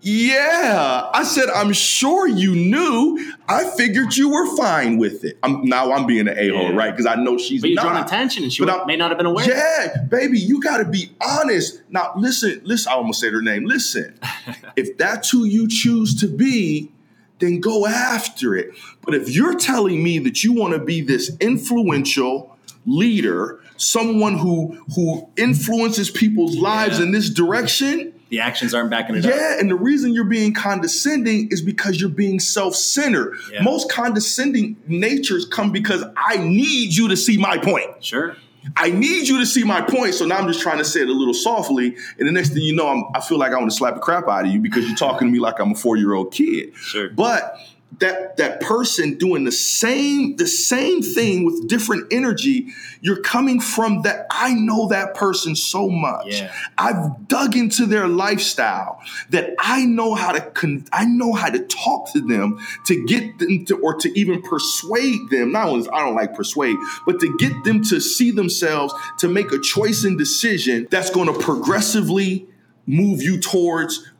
[0.00, 3.34] yeah, I said, I'm sure you knew.
[3.48, 5.36] I figured you were fine with it.
[5.42, 6.76] I'm, now I'm being an a hole, Yeah.
[6.76, 6.90] right?
[6.90, 7.90] Because I know she's But you're not.
[7.90, 9.46] drawing attention, and she But I- may not have been aware.
[9.48, 11.82] Yeah, baby, you got to be honest.
[11.90, 12.92] Now, listen, listen.
[12.92, 13.64] I almost said her name.
[13.64, 14.18] Listen,
[14.76, 16.92] if that's who you choose to be,
[17.38, 18.70] then go after it.
[19.02, 24.78] But if you're telling me that you want to be this influential leader, someone who
[24.94, 27.04] who influences people's lives Yeah.
[27.06, 29.32] in this direction, The actions aren't backing it up.
[29.34, 33.34] yeah, and the reason you're being condescending is because you're being self-centered.
[33.52, 33.62] Yeah.
[33.62, 37.86] Most condescending natures come because I need you to see my point.
[38.00, 38.36] Sure.
[38.76, 40.14] I need you to see my point.
[40.14, 41.96] So now I'm just trying to say it a little softly.
[42.18, 44.00] And the next thing you know, I'm, I feel like I want to slap the
[44.00, 46.32] crap out of you because you're talking to me like I'm a four year old
[46.32, 46.74] kid.
[46.76, 47.10] Sure.
[47.10, 47.58] But
[47.98, 52.68] that that person doing the same the same thing with different energy,
[53.00, 54.26] you're coming from that.
[54.30, 56.26] I know that person so much.
[56.26, 56.52] Yeah.
[56.76, 61.58] I've dug into their lifestyle that I know how to con- I know how to
[61.60, 65.52] talk to them to get them to or to even persuade them.
[65.52, 69.52] Not only I don't like persuade, but to get them to see themselves to make
[69.52, 72.46] a choice and decision that's going to progressively
[72.86, 74.10] move you towards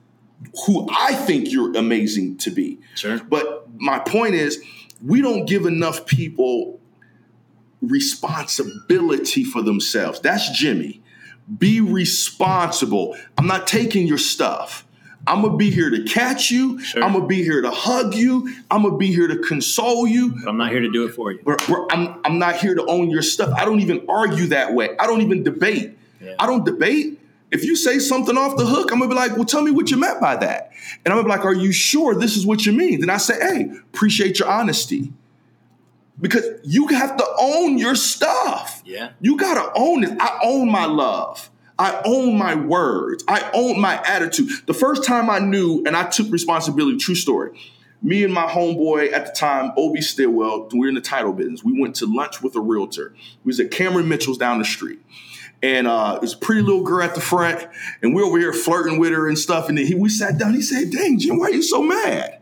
[0.67, 2.79] who I think you're amazing to be.
[2.95, 3.19] Sure.
[3.19, 4.63] But my point is,
[5.05, 6.81] we don't give enough people
[7.83, 10.21] responsibility for themselves.
[10.21, 11.03] That's Jimmy.
[11.59, 13.17] Be responsible.
[13.37, 14.85] I'm not taking your stuff.
[15.27, 16.81] I'm gonna be here to catch you.
[16.81, 17.03] Sure.
[17.03, 18.55] I'm gonna be here to hug you.
[18.71, 20.31] I'm gonna be here to console you.
[20.31, 21.41] But I'm not here to do it for you.
[21.91, 23.53] I'm, I'm not here to own your stuff.
[23.57, 24.97] I don't even argue that way.
[24.99, 25.99] I don't even debate.
[26.21, 26.35] Yeah.
[26.39, 27.18] I don't debate.
[27.51, 29.91] If you say something off the hook, I'm gonna be like, well, tell me what
[29.91, 30.71] you meant by that.
[31.05, 33.01] And I'm gonna be like, are you sure this is what you mean?
[33.01, 35.13] Then I say, hey, appreciate your honesty.
[36.21, 38.83] Because you have to own your stuff.
[38.85, 39.11] Yeah.
[39.21, 40.17] You gotta own it.
[40.21, 41.51] I own my love.
[41.79, 43.25] I own my words.
[43.29, 44.51] I own my attitude.
[44.67, 47.59] The first time I knew and I took responsibility, true story.
[48.03, 51.65] Me and my homeboy at the time, Obi Stillwell, we were in the title business.
[51.65, 53.13] We went to lunch with a realtor.
[53.45, 55.01] We was at Cameron Mitchell's down the street.
[55.63, 57.67] And uh, it was a pretty little girl at the front,
[58.01, 59.69] and we're over here flirting with her and stuff.
[59.69, 60.55] And then he, we sat down.
[60.55, 62.39] He said, "Dang, Jim, why are you so mad?"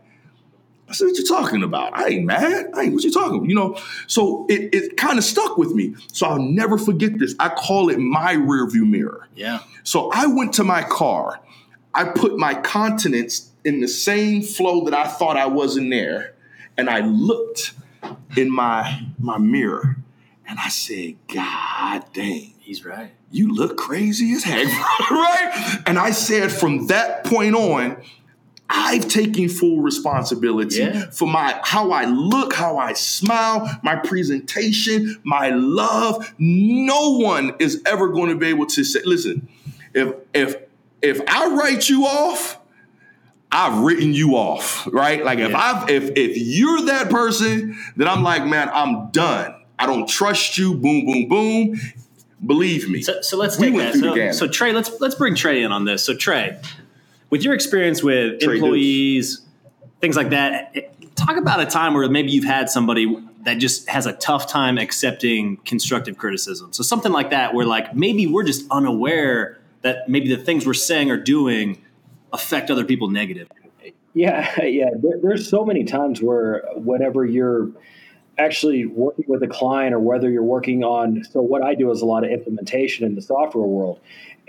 [0.89, 1.97] I said, "What you talking about?
[1.97, 2.67] I ain't mad.
[2.75, 3.77] I ain't what you talking about." You know.
[4.05, 5.95] So it it kind of stuck with me.
[6.13, 7.35] So I'll never forget this.
[7.39, 9.27] I call it my rearview mirror.
[9.35, 9.59] Yeah.
[9.83, 11.41] So I went to my car.
[11.93, 16.35] I put my continents in the same flow that I thought I was in there,
[16.77, 17.73] and I looked
[18.35, 19.97] in my my mirror,
[20.47, 23.11] and I said, "God dang." He's right.
[23.31, 24.65] you look crazy as heck,
[25.11, 25.81] right?
[25.85, 27.95] And I said from that point on,
[28.69, 31.09] I've taken full responsibility Yeah.
[31.11, 36.33] for my how I look, how I smile, my presentation, my love.
[36.37, 39.47] No one is ever going to be able to say, listen,
[39.93, 40.57] if if
[41.01, 42.59] if I write you off,
[43.49, 45.23] I've written you off, right?
[45.23, 45.57] Like if Yeah.
[45.57, 49.53] I've if if you're that person, then I'm like, man, I'm done.
[49.79, 50.73] I don't trust you.
[50.73, 51.79] Boom, boom, boom.
[52.45, 53.01] Believe me.
[53.01, 53.99] So, so let's We take went that.
[53.99, 56.03] through the So, so Trey, let's let's bring Trey in on this.
[56.03, 56.59] So Trey,
[57.29, 59.41] with your experience with Trey employees,
[60.01, 64.05] things like that, talk about a time where maybe you've had somebody that just has
[64.05, 66.73] a tough time accepting constructive criticism.
[66.73, 70.73] So something like that, where like maybe we're just unaware that maybe the things we're
[70.73, 71.81] saying or doing
[72.33, 73.55] affect other people negatively.
[74.13, 74.89] Yeah, yeah.
[74.95, 77.71] There, there's so many times where whenever you're
[78.37, 82.01] actually working with a client or whether you're working on so what I do is
[82.01, 83.99] a lot of implementation in the software world.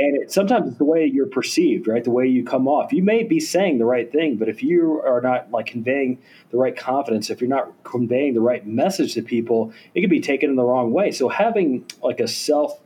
[0.00, 2.04] And it, sometimes it's the way you're perceived, right?
[2.04, 2.92] The way you come off.
[2.92, 6.18] You may be saying the right thing, but if you are not like conveying
[6.50, 10.20] the right confidence, if you're not conveying the right message to people, it could be
[10.20, 11.10] taken in the wrong way.
[11.10, 12.78] So having like a self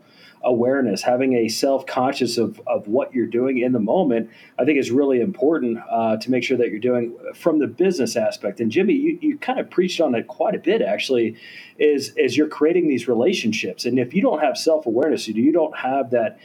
[0.44, 4.78] awareness, having a self conscious of, of what you're doing in the moment, I think
[4.78, 8.60] is really important uh, to make sure that you're doing from the business aspect.
[8.60, 11.36] And Jimmy, you, you kind of preached on that quite a bit actually,
[11.78, 13.84] is is you're creating these relationships.
[13.84, 16.38] And if you don't have self awareness, you don't have that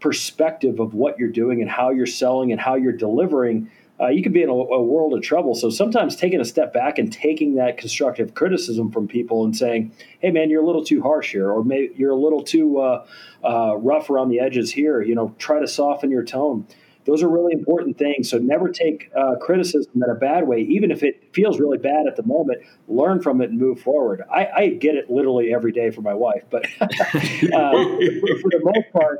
[0.00, 3.70] perspective of what you're doing and how you're selling and how you're delivering.
[4.00, 5.54] Uh, you could be in a, a world of trouble.
[5.54, 9.92] So sometimes taking a step back and taking that constructive criticism from people and saying,
[10.20, 13.06] "Hey, man, you're a little too harsh here," or maybe you're a little too uh,
[13.44, 15.00] uh, rough around the edges here.
[15.00, 16.66] You know, try to soften your tone.
[17.04, 18.30] Those are really important things.
[18.30, 22.06] So never take uh, criticism in a bad way, even if it feels really bad
[22.06, 22.62] at the moment.
[22.88, 24.22] Learn from it and move forward.
[24.30, 28.92] I, I get it literally every day from my wife, but uh, for the most
[28.92, 29.18] part,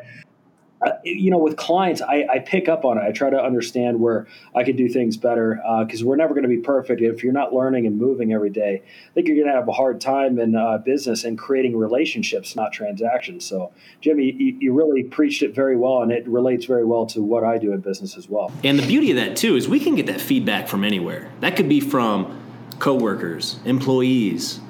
[0.84, 3.02] uh, you know, with clients, I, I pick up on it.
[3.02, 6.48] I try to understand where I can do things better because we're never going to
[6.48, 7.00] be perfect.
[7.00, 9.72] If you're not learning and moving every day, I think you're going to have a
[9.72, 13.44] hard time in uh, business and creating relationships, not transactions.
[13.44, 17.22] So, Jimmy, you, you really preached it very well, and it relates very well to
[17.22, 18.52] what I do in business as well.
[18.62, 21.30] And the beauty of that too is we can get that feedback from anywhere.
[21.40, 22.40] That could be from
[22.78, 24.60] coworkers, employees,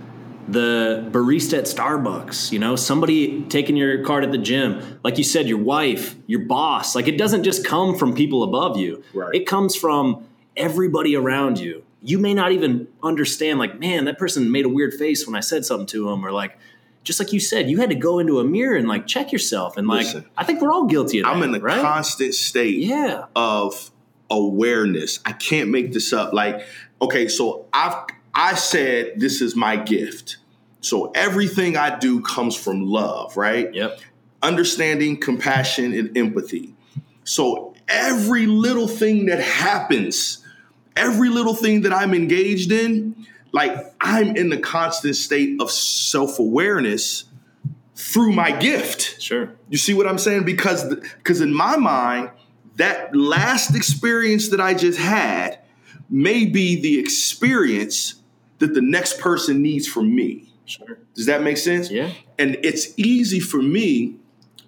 [0.49, 5.25] the barista at Starbucks, you know, somebody taking your card at the gym, like you
[5.25, 6.95] said, your wife, your boss.
[6.95, 9.03] Like it doesn't just come from people above you.
[9.15, 9.35] Right.
[9.35, 10.27] It comes from
[10.57, 11.83] everybody around you.
[12.03, 15.41] You may not even understand, like, man, that person made a weird face when I
[15.41, 16.59] said something to him, or like,
[17.03, 19.79] just like you said, you had to go into a mirror and like check yourself.
[19.79, 20.27] And like, Listen.
[20.37, 21.35] I think we're all guilty of that.
[21.35, 21.81] I'm in a right?
[21.81, 23.25] constant state Yeah.
[23.35, 23.91] of
[24.31, 25.21] awareness.
[25.25, 26.33] I can't make this up.
[26.33, 26.63] Like,
[27.01, 27.95] okay, so I've
[28.35, 30.39] I said this is my gift.
[30.81, 33.73] So everything I do comes from love, right?
[33.73, 34.01] Yep.
[34.43, 36.75] Understanding, compassion, and empathy.
[37.25, 40.45] So every little thing that happens,
[40.97, 47.25] every little thing that I'm engaged in, like I'm in the constant state of self-awareness
[47.95, 49.23] through my gift.
[49.23, 49.55] Sure.
[49.71, 50.45] You see what I'm saying?
[50.45, 52.31] Because because in my mind,
[52.77, 55.61] that last experience that I just had
[56.11, 58.17] may be the experience
[58.65, 60.49] that the next person needs from me.
[60.65, 60.99] Sure.
[61.15, 61.91] Does that make sense?
[61.91, 62.11] Yeah.
[62.39, 64.17] And it's easy for me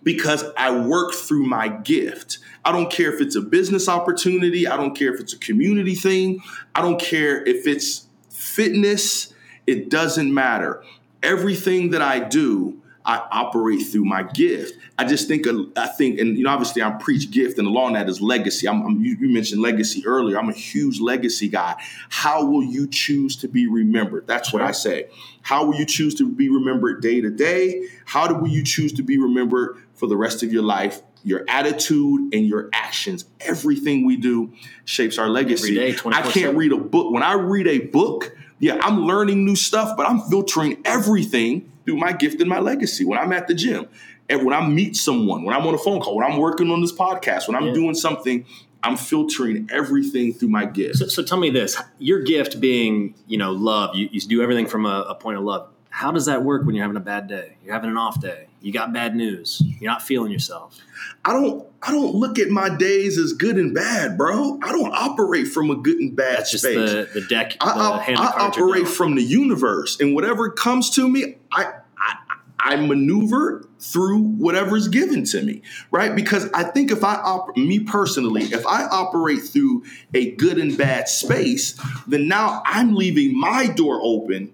[0.03, 2.39] because I work through my gift.
[2.65, 5.95] I don't care if it's a business opportunity, I don't care if it's a community
[5.95, 6.41] thing,
[6.75, 9.33] I don't care if it's fitness,
[9.67, 10.83] it doesn't matter.
[11.23, 14.77] Everything that I do, I operate through my gift.
[14.99, 18.09] I just think, I think, and you know, obviously, I'm preach gift, and along that
[18.09, 18.69] is legacy.
[18.69, 20.39] I'm, I'm- you, mentioned legacy earlier.
[20.39, 21.81] I'm a huge legacy guy.
[22.09, 24.27] How will you choose to be remembered?
[24.27, 25.09] That's what I say.
[25.43, 27.87] How will you choose to be remembered day to day?
[28.07, 31.01] How do will you choose to be remembered for the rest of your life?
[31.23, 34.53] Your attitude and your actions, everything we do
[34.85, 35.79] shapes our legacy.
[35.79, 37.13] Every day, I can't read a book.
[37.13, 41.97] When I read a book, yeah, I'm learning new stuff, but I'm filtering everything through
[41.97, 43.05] my gift and my legacy.
[43.07, 43.87] When I'm at the gym,
[44.29, 46.81] and when I meet someone, when I'm on a phone call, when I'm working on
[46.83, 47.73] this podcast, when I'm Yeah.
[47.75, 48.45] doing something,
[48.83, 50.97] I'm filtering everything through my gift.
[50.97, 53.95] So, so tell me this: your gift being, you know, love.
[53.97, 55.69] You, you do everything from a, a point of love.
[55.89, 57.57] How does that work when you're having a bad day?
[57.65, 58.49] You're having an off day.
[58.67, 59.63] You got bad news.
[59.79, 60.77] You're not feeling yourself.
[61.25, 64.59] I don't I don't look at my days as good and bad, bro.
[64.61, 66.75] I don't operate from a good and bad That's just space.
[66.75, 67.57] the, the deck.
[67.61, 72.17] I, the I- operate from the universe, and whatever comes to me, I, I
[72.59, 75.63] I maneuver through whatever's given to me,
[75.93, 76.17] right?
[76.17, 80.77] Because I think if I op- me personally, if I operate through a good and
[80.77, 84.53] bad space, then now I'm leaving my door open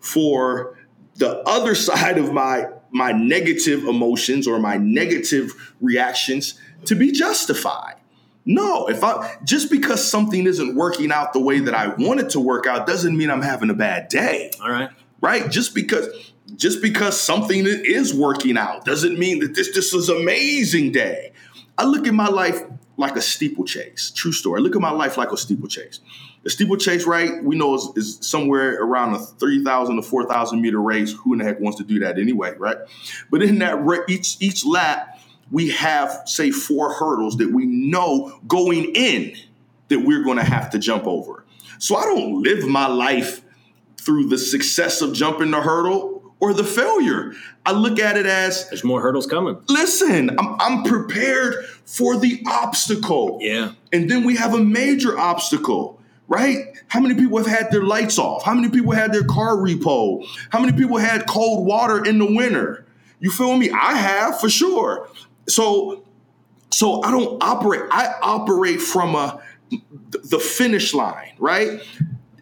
[0.00, 0.76] for
[1.16, 7.96] the other side of my my negative emotions or my negative reactions to be justified.
[8.46, 12.30] No, if I just because something isn't working out the way that I want it
[12.30, 14.90] to work out doesn't mean I'm having a bad day, All right.
[15.20, 15.50] right?
[15.50, 16.08] Just because
[16.56, 21.32] just because something is working out doesn't mean that this this is amazing day.
[21.76, 22.62] I look at my life
[22.96, 24.12] like a steeplechase.
[24.14, 24.60] True story.
[24.60, 26.00] I look at my life like a steeplechase.
[26.44, 27.42] The steeplechase, right?
[27.42, 31.12] We know is, is somewhere around a three thousand to four thousand meter race.
[31.12, 32.76] Who in the heck wants to do that anyway, right?
[33.30, 35.18] But in that each each lap,
[35.50, 39.34] we have say four hurdles that we know going in
[39.88, 41.44] that we're going to have to jump over.
[41.78, 43.42] So I don't live my life
[43.98, 47.32] through the success of jumping the hurdle or the failure.
[47.64, 49.58] I look at it as There's more hurdles coming.
[49.68, 53.38] listen, I'm, I'm prepared for the obstacle.
[53.40, 53.72] Yeah.
[53.92, 56.76] And then we have a major obstacle, right?
[56.88, 58.44] How many people have had their lights off?
[58.44, 60.26] How many people had their car repo?
[60.50, 62.86] How many people had cold water in the winter?
[63.20, 63.70] You feel me?
[63.70, 65.08] I have for sure.
[65.48, 66.04] So
[66.70, 69.40] so I don't operate I operate from a
[70.10, 71.80] the finish line, right?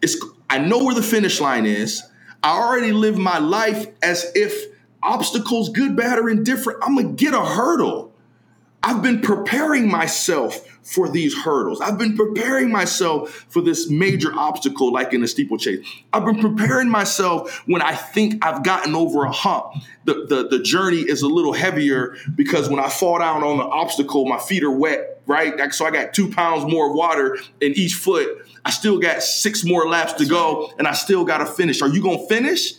[0.01, 0.17] It's
[0.49, 2.03] I know where the finish line is.
[2.43, 7.33] I already live my life as if obstacles, good, bad, or indifferent, I'm gonna get
[7.33, 8.12] a hurdle.
[8.85, 11.79] I've been preparing myself for these hurdles.
[11.79, 15.87] I've been preparing myself for this major obstacle, like in a steeplechase.
[16.11, 19.75] I've been preparing myself when I think I've gotten over a hump.
[20.03, 23.63] The, the, the journey is a little heavier because when I fall down on the
[23.63, 25.73] obstacle, my feet are wet, right?
[25.73, 28.45] So I got two pounds more water in each foot.
[28.65, 31.81] I still got six more laps to go, and I still got to finish.
[31.81, 32.73] Are you gonna finish?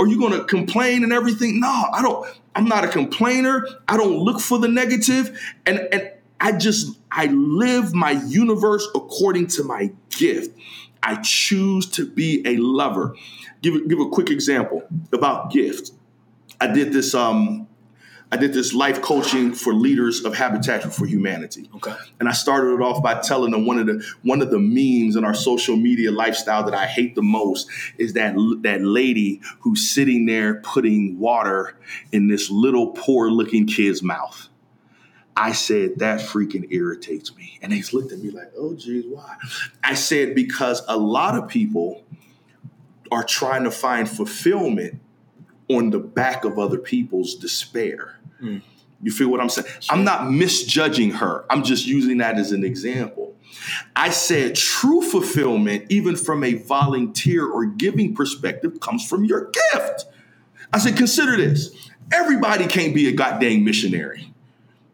[0.00, 1.60] Are you going to complain and everything?
[1.60, 2.26] No, I don't.
[2.54, 3.66] I'm not a complainer.
[3.88, 9.48] I don't look for the negative, and and I just I live my universe according
[9.48, 10.58] to my gift.
[11.02, 13.16] I choose to be a lover.
[13.62, 14.82] Give give a quick example
[15.12, 15.92] about gift.
[16.60, 17.68] I did this um
[18.32, 21.68] I did this life coaching for leaders of Habitat for Humanity.
[21.74, 21.94] Okay.
[22.20, 25.16] And I started it off by telling them one of the one of the memes
[25.16, 27.68] in our social media lifestyle that I hate the most
[27.98, 31.76] is that that lady who's sitting there putting water
[32.12, 34.48] in this little poor looking kid's mouth.
[35.36, 37.58] I said that freaking irritates me.
[37.62, 39.36] And they looked at me like, "Oh geez, why?"
[39.82, 42.04] I said because a lot of people
[43.10, 45.00] are trying to find fulfillment
[45.68, 48.19] on the back of other people's despair.
[48.42, 48.62] Mm.
[49.02, 49.68] You feel what I'm saying?
[49.88, 51.44] I'm not misjudging her.
[51.48, 53.34] I'm just using that as an example.
[53.96, 60.06] I said true fulfillment, even from a volunteer or giving perspective, comes from your gift.
[60.72, 61.90] I said, consider this.
[62.12, 64.32] Everybody can't be a goddamn missionary,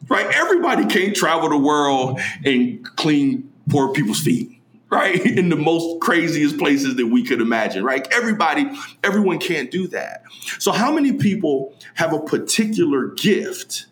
[0.09, 0.27] right?
[0.35, 4.56] Everybody can't travel the world and clean poor people's feet
[4.97, 5.25] right?
[5.39, 8.07] In the most craziest places that we could imagine, right?
[8.13, 8.71] Everybody,
[9.05, 10.25] everyone can't do that.
[10.59, 13.87] So, how many people have a particular gift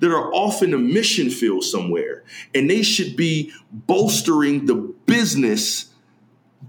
[0.00, 2.24] that are off in a mission field somewhere
[2.54, 4.74] and they should be bolstering the
[5.06, 5.86] business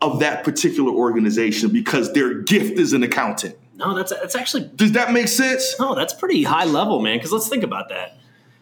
[0.02, 3.58] of that particular organization because their gift is an accountant?
[3.76, 5.76] No, that's that's actually Does that make sense?
[5.80, 7.18] no, that's pretty high level, man.
[7.18, 8.18] Because let's think about that.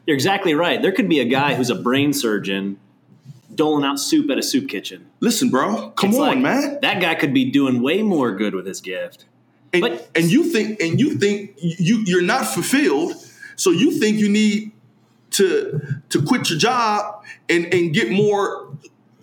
[0.05, 0.81] You're exactly right.
[0.81, 2.79] There could be a guy who's a brain surgeon
[3.59, 5.05] doling out soup at a soup kitchen.
[5.19, 6.79] Listen, bro, come It's on, like, man.
[6.81, 9.25] That guy could be doing way more good with his gift.
[9.73, 13.13] and, But- and you think and you think you you're not fulfilled
[13.57, 14.71] so you think you need
[15.31, 15.79] to
[16.09, 18.43] to quit your job and and get more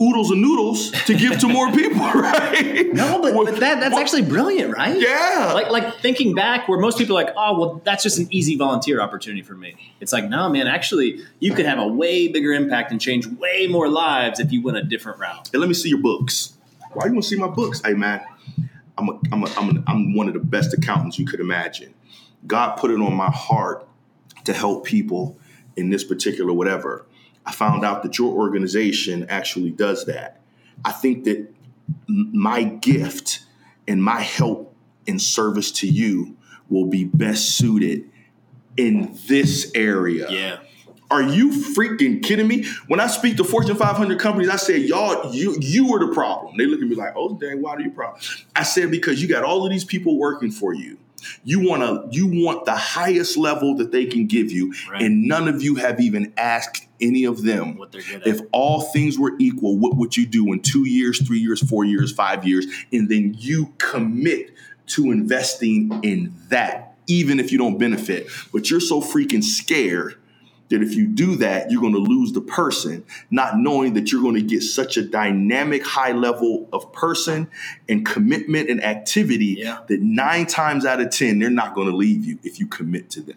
[0.00, 4.22] oodles and noodles to give to more people right No, but, but that that's actually
[4.22, 4.98] brilliant, right?
[5.00, 8.28] yeah Like like thinking back, where most people are like, oh well, that's just an
[8.30, 9.76] easy volunteer opportunity for me.
[10.00, 13.66] It's like, no, man, actually, you could have a way bigger impact and change way
[13.66, 15.48] more lives if you went a different route.
[15.52, 16.54] hey let me see your books
[16.92, 18.22] why you want to see my books hey man
[18.98, 21.92] I'm a, I'm a, I'm, a, I'm one of the best accountants you could imagine
[22.46, 23.86] God put it on my heart
[24.44, 25.38] to help people
[25.76, 27.05] in this particular whatever.
[27.46, 30.40] I found out that your organization actually does that.
[30.84, 31.52] I think that
[32.08, 33.40] my gift
[33.86, 34.74] and my help
[35.06, 36.36] in service to you
[36.68, 38.10] will be best suited
[38.76, 40.28] in this area.
[40.30, 40.58] Yeah.
[41.08, 42.64] Are you freaking kidding me?
[42.88, 46.56] When I speak to Fortune 500 companies, I say, y'all, you you are the problem.
[46.56, 48.20] They look at me like, oh, dang, why are you problem?
[48.56, 50.98] I said, because you got all of these people working for you.
[51.44, 55.02] You want to you want the highest level that they can give you, Right.
[55.02, 58.26] and none of you have even asked any of them What they're good at.
[58.26, 61.84] if all things were equal, what would you do in two years, three years, four
[61.84, 64.50] years, five years, and then you commit
[64.88, 68.28] to investing in that, even if you don't benefit.
[68.52, 70.16] But you're so freaking scared
[70.68, 74.22] that if you do that, you're going to lose the person, not knowing that you're
[74.22, 77.48] going to get such a dynamic high level of person
[77.88, 79.78] and commitment and activity Yeah.
[79.88, 83.10] that nine times out of 10, they're not going to leave you if you commit
[83.10, 83.36] to them.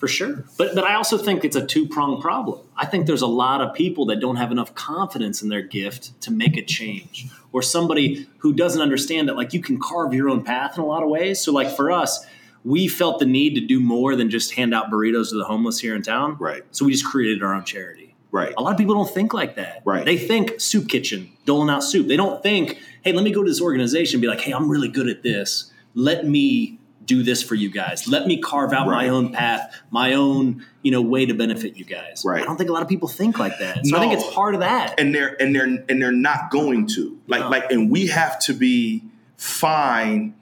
[0.00, 0.44] For sure.
[0.56, 2.60] But but I also think it's a two pronged problem.
[2.74, 6.18] I think there's a lot of people that don't have enough confidence in their gift
[6.22, 7.28] to make a change.
[7.52, 10.86] Or somebody who doesn't understand that like you can carve your own path in a
[10.86, 11.40] lot of ways.
[11.42, 12.26] So like for us,
[12.64, 15.78] we felt the need to do more than just hand out burritos to the homeless
[15.78, 16.36] here in town.
[16.40, 16.62] Right.
[16.70, 18.14] So we just created our own charity.
[18.32, 18.54] Right.
[18.56, 19.82] A lot of people don't think like that.
[19.84, 20.04] Right.
[20.04, 22.08] They think soup kitchen, doling out soup.
[22.08, 24.70] They don't think, hey, let me go to this organization and be like, hey, I'm
[24.70, 25.70] really good at this.
[25.94, 26.78] Let me
[27.10, 28.06] do this for you guys.
[28.06, 31.84] Let me carve out my own path, my own, you know, way to benefit you
[31.84, 32.22] guys.
[32.24, 32.40] Right.
[32.42, 33.84] I don't think a lot of people think like that.
[33.84, 34.98] So I think it's part of that.
[35.00, 37.48] and they're and they're and they're not going to like No.
[37.50, 39.02] like and we have to be
[39.36, 40.34] fine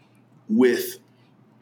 [0.48, 0.98] with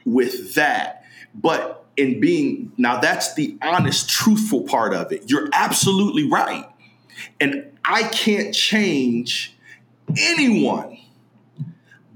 [0.05, 1.05] with that
[1.35, 6.67] but in being now that's the honest truthful part of it you're absolutely right
[7.41, 9.55] and i can't change
[10.17, 10.96] anyone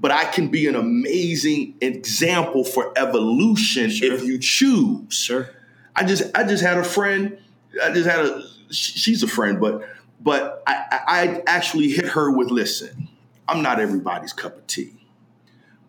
[0.01, 4.11] but i can be an amazing example for evolution Sure.
[4.13, 5.49] if you choose sure.
[5.95, 7.37] I just I just had a friend.
[7.83, 8.41] I just had a
[8.73, 9.83] she's a friend, but
[10.21, 13.09] but I, I I actually hit her with listen.
[13.45, 14.93] I'm not everybody's cup of tea,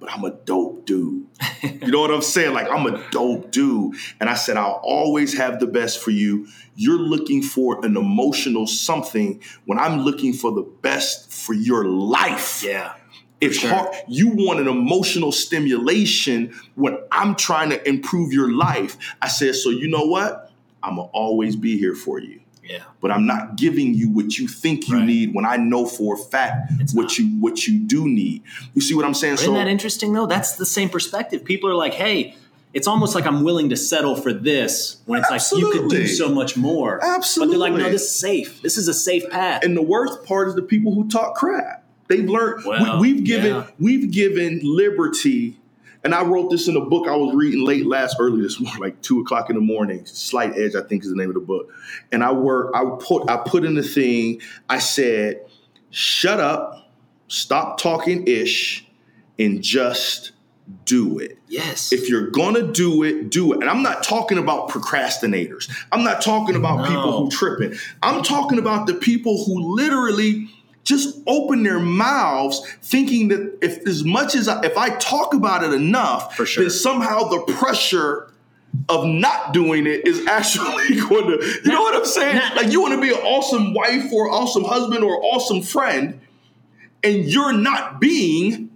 [0.01, 1.29] but I'm a dope dude.
[1.63, 2.53] you know what I'm saying?
[2.53, 6.49] Like I'm a dope dude, and I said I'll always have the best for you.
[6.75, 12.65] You're looking for an emotional something when I'm looking for the best for your life.
[12.67, 12.95] Yeah.
[13.43, 13.71] It's sure.
[13.71, 13.95] hard.
[14.09, 18.97] You want an emotional stimulation when I'm trying to improve your life.
[19.21, 20.51] I said, so you know what?
[20.83, 22.41] I'm gonna always be here for you.
[22.65, 22.79] Yeah.
[23.01, 25.07] But I'm not giving you what you think you Right.
[25.07, 27.19] need when I know for a fact It's what not.
[27.19, 28.43] you what you do need.
[28.75, 29.35] You see what I'm saying?
[29.35, 30.27] Isn't that interesting though?
[30.27, 31.45] That's the same perspective.
[31.45, 32.37] People are like, hey,
[32.73, 36.07] it's almost like I'm willing to settle for this when it's like you could do
[36.07, 37.05] so much more.
[37.05, 37.59] Absolutely.
[37.59, 38.63] But they're like, no, this is safe.
[38.63, 39.65] This is a safe path.
[39.65, 41.82] and the worst part is the people who talk crap.
[42.09, 42.65] They've learned.
[42.65, 43.67] Well, we, have given yeah.
[43.79, 45.59] we've given liberty.
[46.05, 48.81] And I wrote this in a book I was reading late last early this morning,
[48.81, 50.05] like two o'clock in the morning.
[50.05, 51.73] Slight Edge, I think, is the name of the book.
[52.11, 52.73] And I work.
[52.75, 54.41] I put I put in the thing.
[54.69, 55.43] I said,
[55.91, 56.91] "Shut up,
[57.29, 58.87] stop talking ish,
[59.39, 60.33] and just
[60.85, 61.93] do it." yes.
[61.93, 63.61] If you're gonna do it, do it.
[63.61, 65.71] And I'm not talking about procrastinators.
[65.93, 66.89] I'm not talking about No.
[66.89, 67.79] people who tripping.
[68.03, 70.49] I'm talking about the people who literally
[70.85, 75.63] just open their mouths thinking that if as much as I, if I talk about
[75.63, 76.65] it enough, For sure.
[76.65, 78.29] then somehow the pressure
[78.89, 82.41] of not doing it is actually going to, you know what I'm saying?
[82.57, 86.21] Like you want to be an awesome wife or awesome husband or awesome friend,
[87.05, 88.71] and you're not being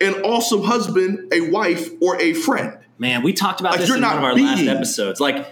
[0.00, 2.78] an awesome husband, a wife, or a friend.
[2.98, 5.20] Man, we talked about Like, this you're in one not of our last episodes.
[5.20, 5.46] Like,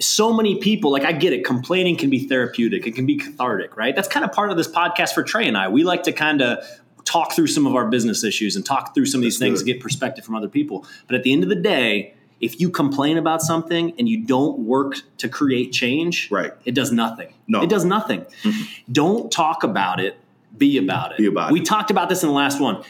[0.00, 1.44] so many people, like, I get it.
[1.44, 3.94] Complaining can be therapeutic, it can be cathartic, right?
[3.94, 5.68] That's kind of part of this podcast for Trey and I.
[5.68, 6.64] We like to kind of
[7.04, 9.62] talk through some of our business issues and talk through some of these That's things,
[9.62, 9.74] good.
[9.74, 10.84] get perspective from other people.
[11.06, 14.58] But at the end of the day, if you complain about something and you don't
[14.60, 16.52] work to create change, Right.
[16.64, 17.32] it does nothing.
[17.46, 17.62] No.
[17.62, 18.22] It does nothing.
[18.42, 18.92] Mm-hmm.
[18.92, 20.16] Don't talk about it,
[20.56, 21.18] be about it.
[21.18, 21.66] Be about we it.
[21.66, 22.82] talked about this in the last one.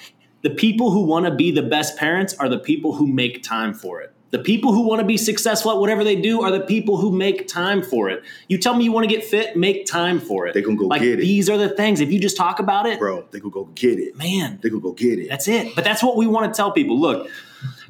[0.43, 3.75] The people who want to be the best parents are the people who make time
[3.75, 4.14] for it.
[4.31, 7.13] The people who want to be successful at whatever they do are the people who
[7.13, 8.25] make time for it.
[8.49, 10.55] You tell me you want to get fit, make time for it.
[10.55, 11.23] They gonna go like, get it.
[11.23, 12.01] These are the things.
[12.01, 14.17] If you just talk about it, Bro, they could go get it.
[14.17, 15.29] man, They could go get it.
[15.29, 15.77] that's it.
[15.77, 16.99] But that's what we want to tell people.
[17.01, 17.29] Look,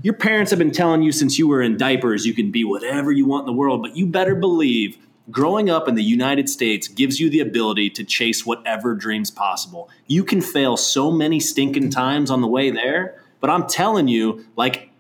[0.03, 3.11] your parents have been telling you since you were in diapers you can be whatever
[3.11, 4.99] you want in the world, but you better believe
[5.31, 9.89] growing up in the United States gives you the ability to chase whatever dreams possible.
[10.07, 14.45] You can fail so many stinking times on the way there, but I'm telling you,
[14.57, 14.91] like,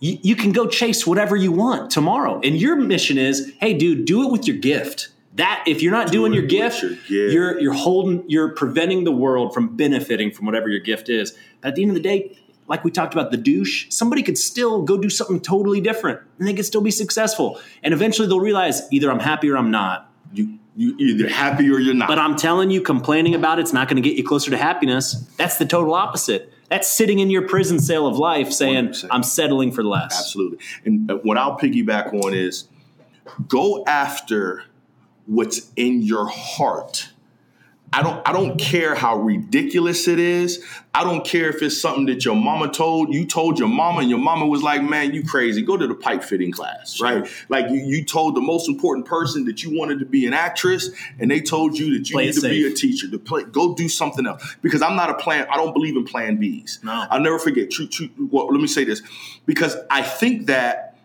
[0.00, 2.40] you, you can go chase whatever you want tomorrow.
[2.42, 5.08] And your mission is, hey, dude, do it with your gift.
[5.34, 7.10] That if you're not doing your gift, your gift.
[7.10, 11.36] you're you're holding you're preventing the world from benefiting from whatever your gift is.
[11.60, 12.36] But at the end of the day,
[12.66, 16.48] like we talked about the douche, somebody could still go do something totally different and
[16.48, 17.60] they could still be successful.
[17.84, 20.10] And eventually they'll realize either I'm happy or I'm not.
[20.32, 22.08] You you either happy or you're not.
[22.08, 25.12] But I'm telling you, complaining about it's not going to get you closer to happiness.
[25.36, 26.52] That's the total opposite.
[26.68, 29.08] That's sitting in your prison cell of life saying, 100%.
[29.10, 30.18] I'm settling for less.
[30.18, 30.58] Absolutely.
[30.84, 32.68] And uh, what I'll piggyback on is
[33.48, 34.64] go after
[35.26, 37.10] what's in your heart.
[37.92, 40.62] I don't I don't care how ridiculous it is.
[40.94, 44.10] I don't care if it's something that your mama told you told your mama and
[44.10, 45.62] your mama was like, "Man, you crazy.
[45.62, 47.26] Go to the pipe fitting class." Right?
[47.48, 50.90] Like you you told the most important person that you wanted to be an actress
[51.18, 53.08] and they told you that you Play need to be a teacher.
[53.10, 56.04] To play go do something else because I'm not a plan I don't believe in
[56.04, 56.84] plan Bs.
[56.84, 57.06] No.
[57.10, 59.02] I'll never forget true, true well, let me say this
[59.46, 60.98] because I think that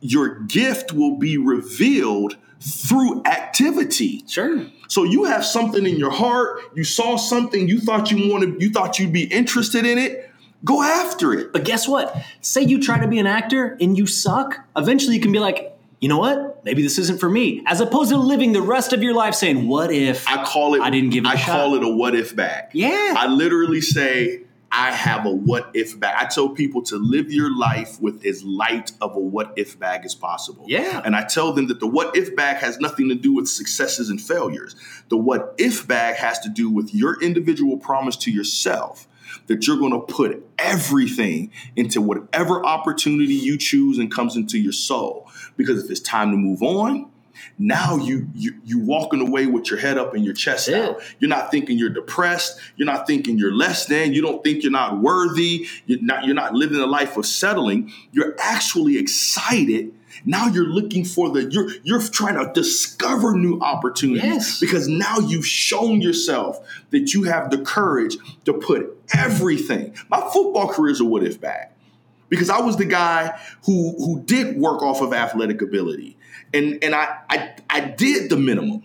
[0.00, 4.24] your gift will be revealed through activity.
[4.28, 4.66] Sure.
[4.88, 8.70] So you have something in your heart, you saw something, you thought you wanted, you
[8.70, 10.30] thought you'd be interested in it,
[10.64, 11.52] go after it.
[11.52, 12.14] But guess what?
[12.40, 14.58] Say you try to be an actor and you suck.
[14.76, 16.64] Eventually you can be like, you know what?
[16.64, 17.62] Maybe this isn't for me.
[17.66, 20.80] As opposed to living the rest of your life saying, what if I call it
[20.80, 21.46] I didn't give it a I shot.
[21.46, 22.70] call it a what if back.
[22.74, 23.14] Yeah.
[23.16, 24.42] I literally say
[24.72, 26.14] I have a what if bag.
[26.16, 30.04] I tell people to live your life with as light of a what if bag
[30.04, 30.64] as possible.
[30.68, 31.02] Yeah.
[31.04, 34.10] And I tell them that the what if bag has nothing to do with successes
[34.10, 34.76] and failures.
[35.08, 39.08] The what if bag has to do with your individual promise to yourself
[39.46, 44.72] that you're going to put everything into whatever opportunity you choose and comes into your
[44.72, 45.28] soul.
[45.56, 47.10] Because if it's time to move on,
[47.58, 51.02] now you you you walking away with your head up and your chest That's out.
[51.18, 52.58] You're not thinking you're depressed.
[52.76, 54.12] You're not thinking you're less than.
[54.12, 55.66] You don't think you're not worthy.
[55.86, 57.92] You're not you're not living a life of settling.
[58.12, 59.92] You're actually excited.
[60.24, 64.60] Now you're looking for the you're you're trying to discover new opportunities Yes.
[64.60, 66.58] because now you've shown yourself
[66.90, 69.94] that you have the courage to put everything.
[70.10, 71.68] My football career is a what if bag
[72.28, 76.16] because I was the guy who who did work off of athletic ability,
[76.54, 78.82] and and I I, I did the minimum.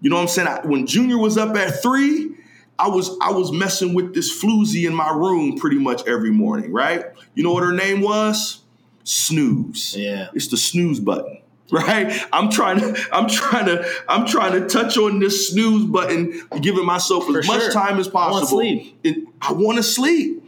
[0.00, 0.48] You know what I'm saying?
[0.48, 2.30] I, when Junior was up at three,
[2.78, 6.72] I was I was messing with this floozy in my room pretty much every morning.
[6.72, 7.04] Right?
[7.34, 8.60] You know what her name was?
[9.04, 9.96] Snooze.
[9.96, 10.28] Yeah.
[10.34, 11.38] It's the snooze button.
[11.72, 12.12] Right?
[12.34, 16.84] I'm trying to I'm trying to I'm trying to touch on this snooze button, giving
[16.84, 17.72] myself as For much sure.
[17.72, 18.58] time as I wanna possible.
[18.58, 18.98] sleep.
[19.06, 20.41] And I want to sleep.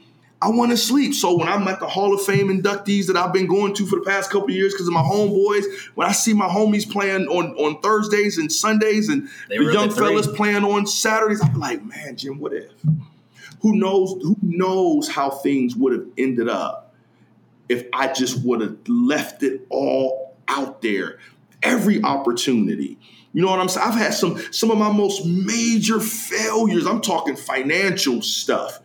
[0.44, 1.14] I want to sleep.
[1.14, 3.98] So when I'm at the Hall of Fame inductees that I've been going to for
[3.98, 5.64] the past couple of years because of my homeboys,
[5.94, 9.90] when I see my homies playing on, on Thursdays and Sundays and They the young
[9.90, 12.70] fellas playing on Saturdays, I'm like, man, Jim, what if?
[13.62, 14.20] Who knows?
[14.22, 16.94] Who knows how things would have ended up
[17.70, 21.20] if I just would have left it all out there,
[21.62, 22.98] every opportunity.
[23.32, 23.88] You know what I'm saying?
[23.88, 26.86] I've had some some of my most major failures.
[26.86, 28.80] I'm talking financial stuff.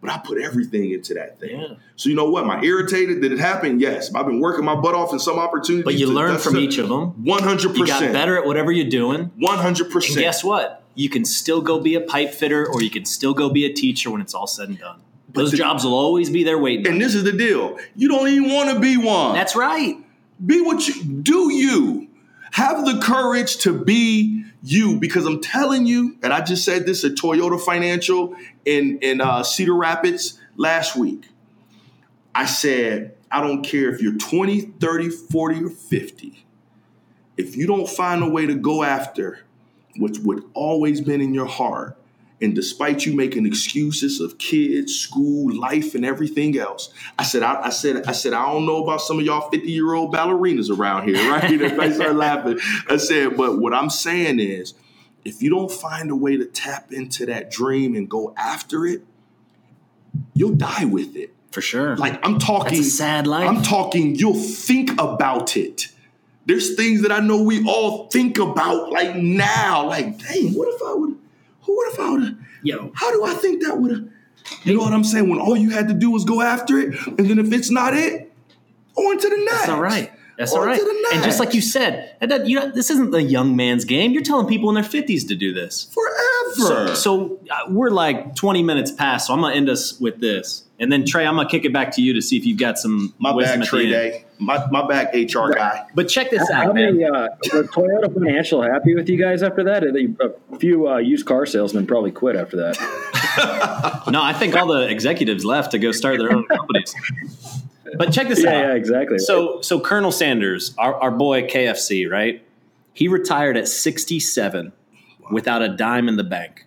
[0.00, 1.60] But I put everything into that thing.
[1.60, 1.74] Yeah.
[1.96, 2.44] So you know what?
[2.44, 3.20] Am I irritated?
[3.20, 3.80] Did it happen?
[3.80, 4.12] Yes.
[4.14, 5.84] I've been working my butt off in some opportunities.
[5.84, 7.12] But you to- learn from a- each of them.
[7.22, 7.76] 100%.
[7.76, 9.30] You got better at whatever you're doing.
[9.38, 10.14] 100%.
[10.16, 10.82] And guess what?
[10.94, 13.72] You can still go be a pipe fitter or you can still go be a
[13.72, 15.00] teacher when it's all said and done.
[15.32, 16.86] Those the- jobs will always be there waiting.
[16.86, 17.78] and this is the deal.
[17.94, 19.34] You don't even want to be one.
[19.34, 19.96] That's right.
[20.44, 22.08] Be what you do you.
[22.52, 27.04] Have the courage to be you because I'm telling you, and I just said this
[27.04, 28.34] at Toyota Financial
[28.64, 31.28] in, in uh, Cedar Rapids last week.
[32.34, 36.44] I said, I don't care if you're 20, 30, 40, or 50.
[37.36, 39.40] If you don't find a way to go after
[39.96, 41.96] what's what always been in your heart,
[42.42, 47.66] and despite you making excuses of kids, school, life, and everything else, I said, I,
[47.66, 50.76] I said, I said, I don't know about some of y'all 50 year old ballerinas
[50.76, 51.44] around here, right?
[51.44, 52.58] And I started laughing.
[52.88, 54.74] I said, but what I'm saying is,
[55.22, 59.02] if you don't find a way to tap into that dream and go after it,
[60.32, 61.34] you'll die with it.
[61.50, 61.96] For sure.
[61.96, 63.48] Like I'm talking sad life.
[63.48, 65.88] I'm talking you'll think about it.
[66.46, 69.86] There's things that I know we all think about like now.
[69.86, 71.19] Like, dang, what if I would
[71.74, 72.92] what if I would have Yo.
[72.94, 74.08] how do I think that would have
[74.64, 75.28] you know what I'm saying?
[75.28, 77.94] When all you had to do was go after it, and then if it's not
[77.94, 78.32] it,
[78.96, 79.50] on to the next.
[79.52, 80.12] That's all right.
[80.40, 80.80] That's On all right.
[81.12, 84.12] And just like you said, that- that- you know, this isn't the young man's game.
[84.12, 85.92] You're telling people in their 50s to do this.
[85.92, 86.94] Forever.
[86.94, 90.18] So, so uh, we're like 20 minutes past, so I'm going to end us with
[90.20, 90.64] this.
[90.80, 92.58] And then, Trey, I'm going to kick it back to you to see if you've
[92.58, 94.24] got some my wisdom bag at the day.
[94.38, 95.84] My my bag HR guy.
[95.94, 96.96] But check this How out, man.
[96.96, 99.84] many uh, Toyota Financial happy with you guys after that?
[99.84, 102.78] A few uh, used car salesmen probably quit after that.
[104.10, 106.94] No, I think all the executives left to go start their own companies.
[107.96, 108.54] But check this yeah, out.
[108.54, 109.18] yeah, exactly.
[109.18, 112.44] So, so Colonel Sanders, our, our boy KFC, right?
[112.92, 114.72] He retired at 67
[115.30, 116.66] without a dime in the bank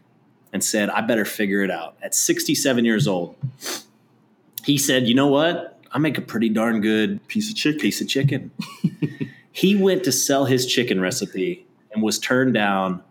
[0.51, 1.97] and said, I better figure it out.
[2.01, 3.35] At 67 years old,
[4.65, 5.79] he said, You know what?
[5.91, 7.79] I make a pretty darn good Piece of chicken.
[7.79, 8.51] piece of chicken.
[9.51, 13.03] he went to sell his chicken recipe and was turned down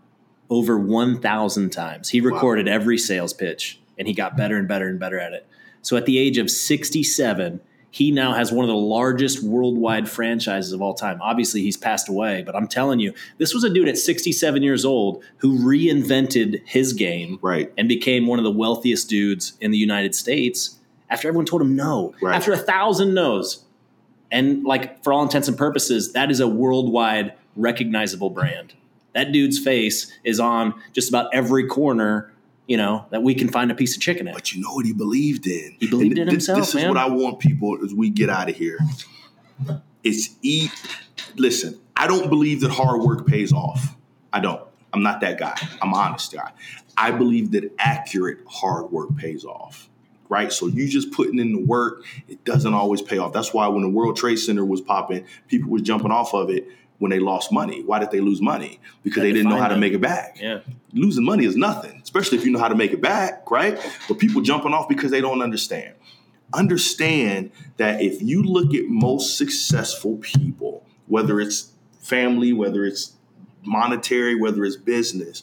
[0.51, 2.09] over 1,000 times.
[2.09, 5.47] He recorded every sales pitch and he got better and better and better at it.
[5.81, 7.61] So at the age of 67,
[7.95, 11.21] he now has one of the largest worldwide franchises of all time.
[11.21, 14.85] Obviously, he's passed away, but I'm telling you, this was a dude at 67 years
[14.87, 17.71] old who reinvented his game Right.
[17.77, 20.79] and became one of the wealthiest dudes in the United States
[21.11, 22.15] after everyone told him no.
[22.23, 22.35] Right.
[22.35, 23.63] After a thousand no's.
[24.31, 28.73] And like for all intents and purposes, that is a worldwide recognizable brand.
[29.15, 32.33] That dude's face is on just about every corner,
[32.67, 34.35] you know, that we can find a piece of chicken at.
[34.35, 35.77] But you know what he believed in.
[35.79, 36.89] He believed And in this, himself, This is man.
[36.89, 38.79] what I want people as we get out of here.
[40.03, 40.73] It's eat.
[41.37, 43.97] Listen, I don't believe that hard work pays off.
[44.33, 44.63] I don't.
[44.93, 45.57] I'm not that guy.
[45.81, 46.53] I'm an honest guy.
[46.97, 49.89] I believe that accurate hard work pays off.
[50.29, 50.51] Right?
[50.51, 53.35] So you just putting in the work, it doesn't always pay off.
[53.35, 56.67] That's why when the World Trade Center was popping, people was jumping off of it
[57.03, 57.83] when they lost money.
[57.83, 58.79] Why did they lose money?
[59.03, 60.39] Because they didn't know how to make it back.
[60.41, 60.61] Yeah.
[60.93, 63.77] Losing money is nothing, especially if you know how to make it back, right?
[64.07, 65.95] But people jumping off because they don't understand.
[66.55, 73.15] Understand that if you look at most successful people, whether it's family, whether it's
[73.65, 75.43] monetary, whether it's business,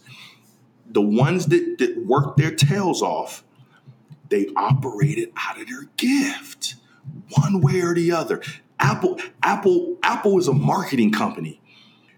[0.86, 3.44] the ones that, that work their tails off,
[4.30, 6.76] they operated out of their gift,
[7.32, 8.42] one way or the other.
[8.80, 11.62] Apple, Apple, Apple is a marketing company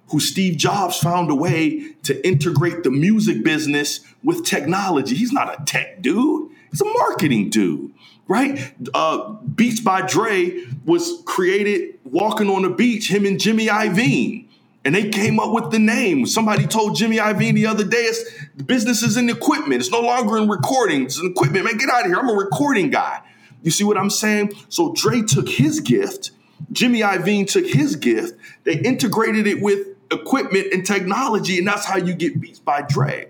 [0.10, 5.16] who Steve Jobs found a way to integrate the music business with technology.
[5.16, 7.94] He's not a tech dude, he's a marketing dude,
[8.28, 8.74] right?
[8.94, 14.48] Uh, Beats by Dre was created walking on the beach, him and Jimmy Iovine.
[14.84, 16.26] And they came up with the name.
[16.26, 18.24] Somebody told Jimmy Iovine the other day, it's
[18.56, 19.80] the business is in equipment.
[19.80, 21.04] It's no longer in recording.
[21.04, 21.66] It's in equipment.
[21.66, 22.18] Man, get out of here.
[22.18, 23.22] I'm a recording guy.
[23.62, 24.54] You see what I'm saying?
[24.70, 26.32] So Dre took his gift.
[26.72, 28.40] Jimmy Iovine took his gift.
[28.64, 33.30] They integrated it with equipment and technology, and that's how you get Beats by Dre.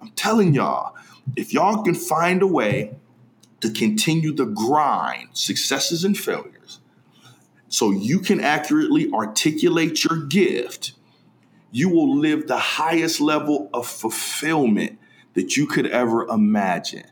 [0.00, 0.94] I'm telling y'all,
[1.36, 2.94] if y'all can find a way
[3.60, 6.80] to continue the grind, successes and failures,
[7.68, 10.92] so you can accurately articulate your gift,
[11.70, 14.98] you will live the highest level of fulfillment
[15.34, 17.04] that you could ever imagine.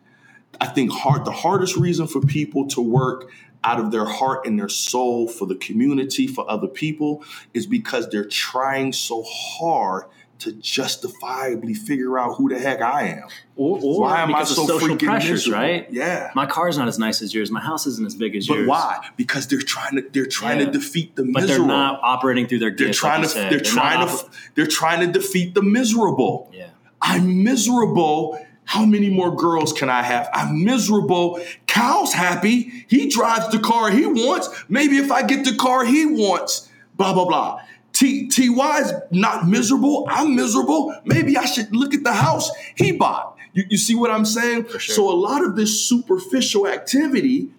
[0.60, 3.30] I think hard the hardest reason for people to work
[3.64, 7.22] out of their heart and their soul for the community, for other people,
[7.54, 10.04] is because they're trying so hard
[10.38, 13.28] to justifiably figure out who the heck I am.
[13.56, 15.58] Or, or Why am I so social freaking pressures, miserable?
[15.62, 15.86] right?
[15.92, 16.30] Yeah.
[16.34, 17.50] My car's not as nice as yours.
[17.50, 18.66] My house isn't as big as But yours.
[18.66, 19.06] But why?
[19.18, 20.66] Because they're trying to they're trying Yeah.
[20.66, 21.66] to defeat the But miserable.
[21.66, 23.52] they're not operating through their Gifts, They're trying like to said.
[23.52, 26.50] they're trying to they're trying to defeat the miserable.
[26.54, 26.68] Yeah.
[27.02, 28.38] I'm miserable.
[28.64, 30.30] How many more girls can I have?
[30.32, 31.40] I'm miserable.
[31.70, 32.84] Cal's happy.
[32.88, 34.48] He drives the car he wants.
[34.68, 37.60] Maybe if I get the car he wants, blah, blah, blah.
[37.92, 40.06] T is not miserable.
[40.10, 40.92] I'm miserable.
[41.04, 43.36] Maybe I should look at the house he bought.
[43.52, 44.66] You, you see what I'm saying?
[44.68, 44.80] sure.
[44.80, 47.50] So a lot of this superficial activity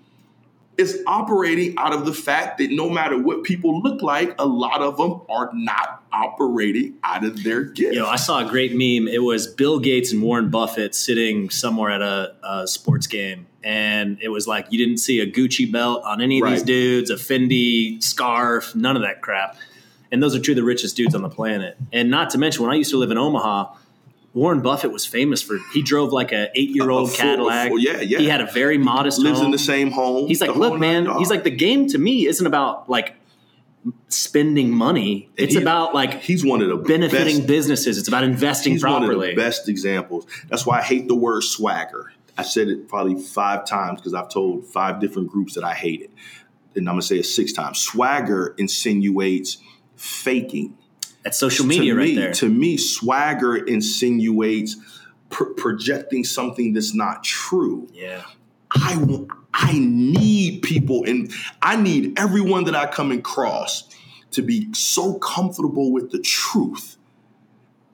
[0.78, 4.82] is operating out of the fact that no matter what people look like, a lot
[4.82, 7.96] of them are not operating out of their gift.
[7.96, 9.08] Yo, I saw a great meme.
[9.08, 14.18] It was Bill Gates and Warren Buffett sitting somewhere at a, a sports game, and
[14.22, 17.16] it was like you didn't see a Gucci belt on any of these dudes, a
[17.16, 19.58] Fendi scarf, none of that crap.
[20.12, 21.78] And those are two of the richest dudes on the planet.
[21.94, 23.76] And not to mention, when I used to live in Omaha,
[24.34, 27.70] Warren Buffett was famous for he drove like a eight year old Cadillac.
[27.70, 28.18] full- yeah, yeah.
[28.20, 29.46] He had a very modest lives home.
[29.48, 30.28] in the same home.
[30.28, 31.06] He's like, look, man.
[31.18, 33.16] He's like, the game to me isn't about like
[34.10, 35.30] spending money.
[35.38, 37.98] And It's he- about like he's one of the benefiting best, businesses.
[37.98, 39.30] It's about investing He's one of properly.
[39.32, 40.26] the best examples.
[40.50, 42.12] That's why I hate the word swagger.
[42.38, 46.02] I said it probably five times because I've told five different groups that I hate
[46.02, 46.12] it,
[46.76, 47.80] and I'm gonna say it six times.
[47.80, 49.58] Swagger insinuates
[49.96, 50.78] faking.
[51.24, 52.34] That's social media to right me, there.
[52.34, 54.76] To me, swagger insinuates
[55.30, 57.88] pr- projecting something that's not true.
[57.94, 58.24] yeah.
[58.74, 61.30] I w- I need people and
[61.62, 63.84] I need everyone that I come across
[64.32, 66.96] to be so comfortable with the truth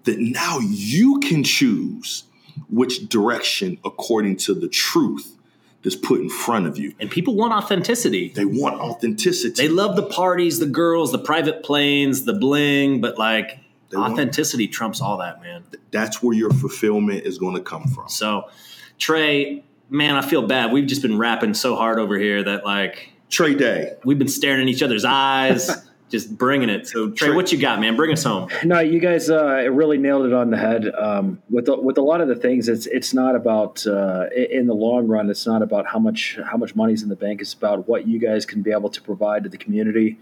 [0.03, 2.25] that now you can choose
[2.69, 5.35] which direction according to the truth
[5.83, 6.93] that's put in front of you.
[6.99, 8.29] And people want authenticity.
[8.29, 9.53] They want authenticity.
[9.61, 14.13] They love the parties, the girls, the private planes, the bling, but like They want-
[14.13, 15.63] authenticity trumps all that, man.
[15.91, 18.09] that's where your fulfillment is going to come from.
[18.09, 18.49] So,
[18.97, 20.71] Trey, man, I feel bad.
[20.71, 23.93] We've just been rapping so hard over here that like Trey Day.
[24.03, 25.69] we've been staring in each other's eyes,
[26.09, 26.87] just bringing it.
[26.87, 27.95] So, Trey, what you got, man?
[27.95, 28.49] Bring us home.
[28.63, 30.93] No, you guys uh, really nailed it on the head.
[30.95, 34.67] Um, with the, with a lot of the things, it's it's not about uh, in
[34.67, 35.29] the long run.
[35.29, 37.41] It's not about how much how much money's in the bank.
[37.41, 40.17] It's about what you guys can be able to provide to the community,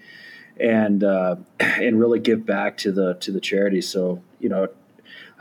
[0.59, 3.81] and uh, and really give back to the to the charity.
[3.81, 4.67] So you know.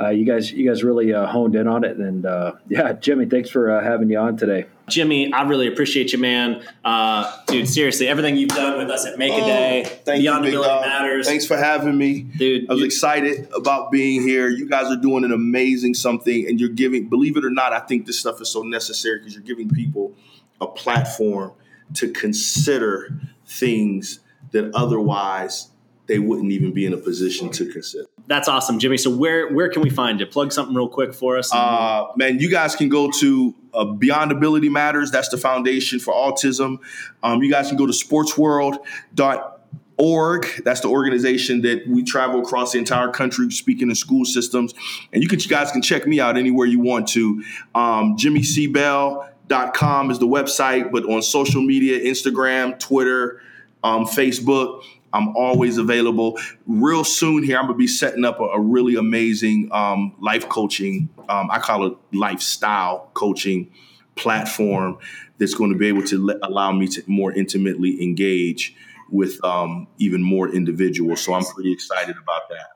[0.00, 3.26] Uh, you guys, you guys really uh, honed in on it, and uh, yeah, Jimmy,
[3.26, 4.66] thanks for uh, having you on today.
[4.88, 6.64] Jimmy, I really appreciate you, man.
[6.84, 10.44] Uh, dude, seriously, everything you've done with us at Make a Day, Oh, Thank Beyond
[10.44, 10.86] you, Big Ability Dog.
[10.86, 11.26] Matters.
[11.28, 12.22] Thanks for having me.
[12.22, 14.48] Dude, I was you- excited about being here.
[14.48, 17.78] You guys are doing an amazing something, and you're giving, believe it or not, I
[17.80, 20.12] think this stuff is so necessary because you're giving people
[20.60, 21.52] a platform
[21.94, 23.16] to consider
[23.46, 24.18] things
[24.50, 25.68] that otherwise
[26.06, 28.06] they wouldn't even be in a position to consider.
[28.26, 28.96] That's awesome, Jimmy.
[28.96, 30.30] So where where can we find it?
[30.30, 31.52] Plug something real quick for us.
[31.52, 35.10] Uh, man, you guys can go to uh, Beyond Ability Matters.
[35.10, 36.78] That's the foundation for autism.
[37.22, 40.62] Um, you guys can go to sportsworld.org.
[40.64, 44.72] That's the organization that we travel across the entire country speaking in school systems.
[45.12, 47.44] And you can you guys can check me out anywhere you want to.
[47.74, 53.42] Um, JimmyCBell.com is the website, but on social media, Instagram, Twitter,
[53.82, 54.82] um, Facebook.
[55.14, 56.38] I'm always available.
[56.66, 61.08] Real soon here, I'm gonna be setting up a, a really amazing um, life coaching.
[61.28, 63.72] Um, I call it lifestyle coaching
[64.16, 64.98] platform
[65.38, 68.74] that's going to be able to let, allow me to more intimately engage
[69.10, 71.20] with um, even more individuals.
[71.20, 72.66] So I'm pretty excited about that.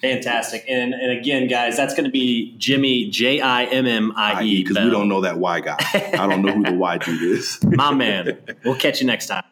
[0.00, 0.64] Fantastic.
[0.68, 4.62] And, and again, guys, that's going to be Jimmy, J I M M I E.
[4.62, 5.76] Because we don't know that Y guy.
[5.78, 7.58] I don't know who the Y dude is.
[7.64, 8.38] My man.
[8.64, 9.44] We'll catch you next time.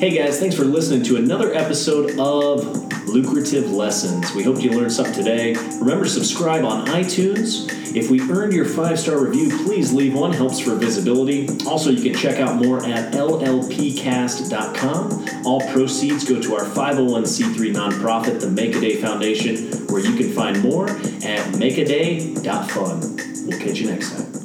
[0.00, 2.64] Hey guys, thanks for listening to another episode of
[3.06, 4.34] Lucrative Lessons.
[4.34, 5.52] We hope you learned something today.
[5.78, 7.68] Remember to subscribe on iTunes.
[7.94, 11.50] If we earned your five star review, please leave one, helps for visibility.
[11.66, 13.46] Also, you can check out more at llpcast.com.
[15.44, 20.32] All proceeds go to our 501c3 nonprofit, the Make a Day Foundation, where you can
[20.32, 23.00] find more at makeaday.fun.
[23.46, 24.39] We'll catch you next time.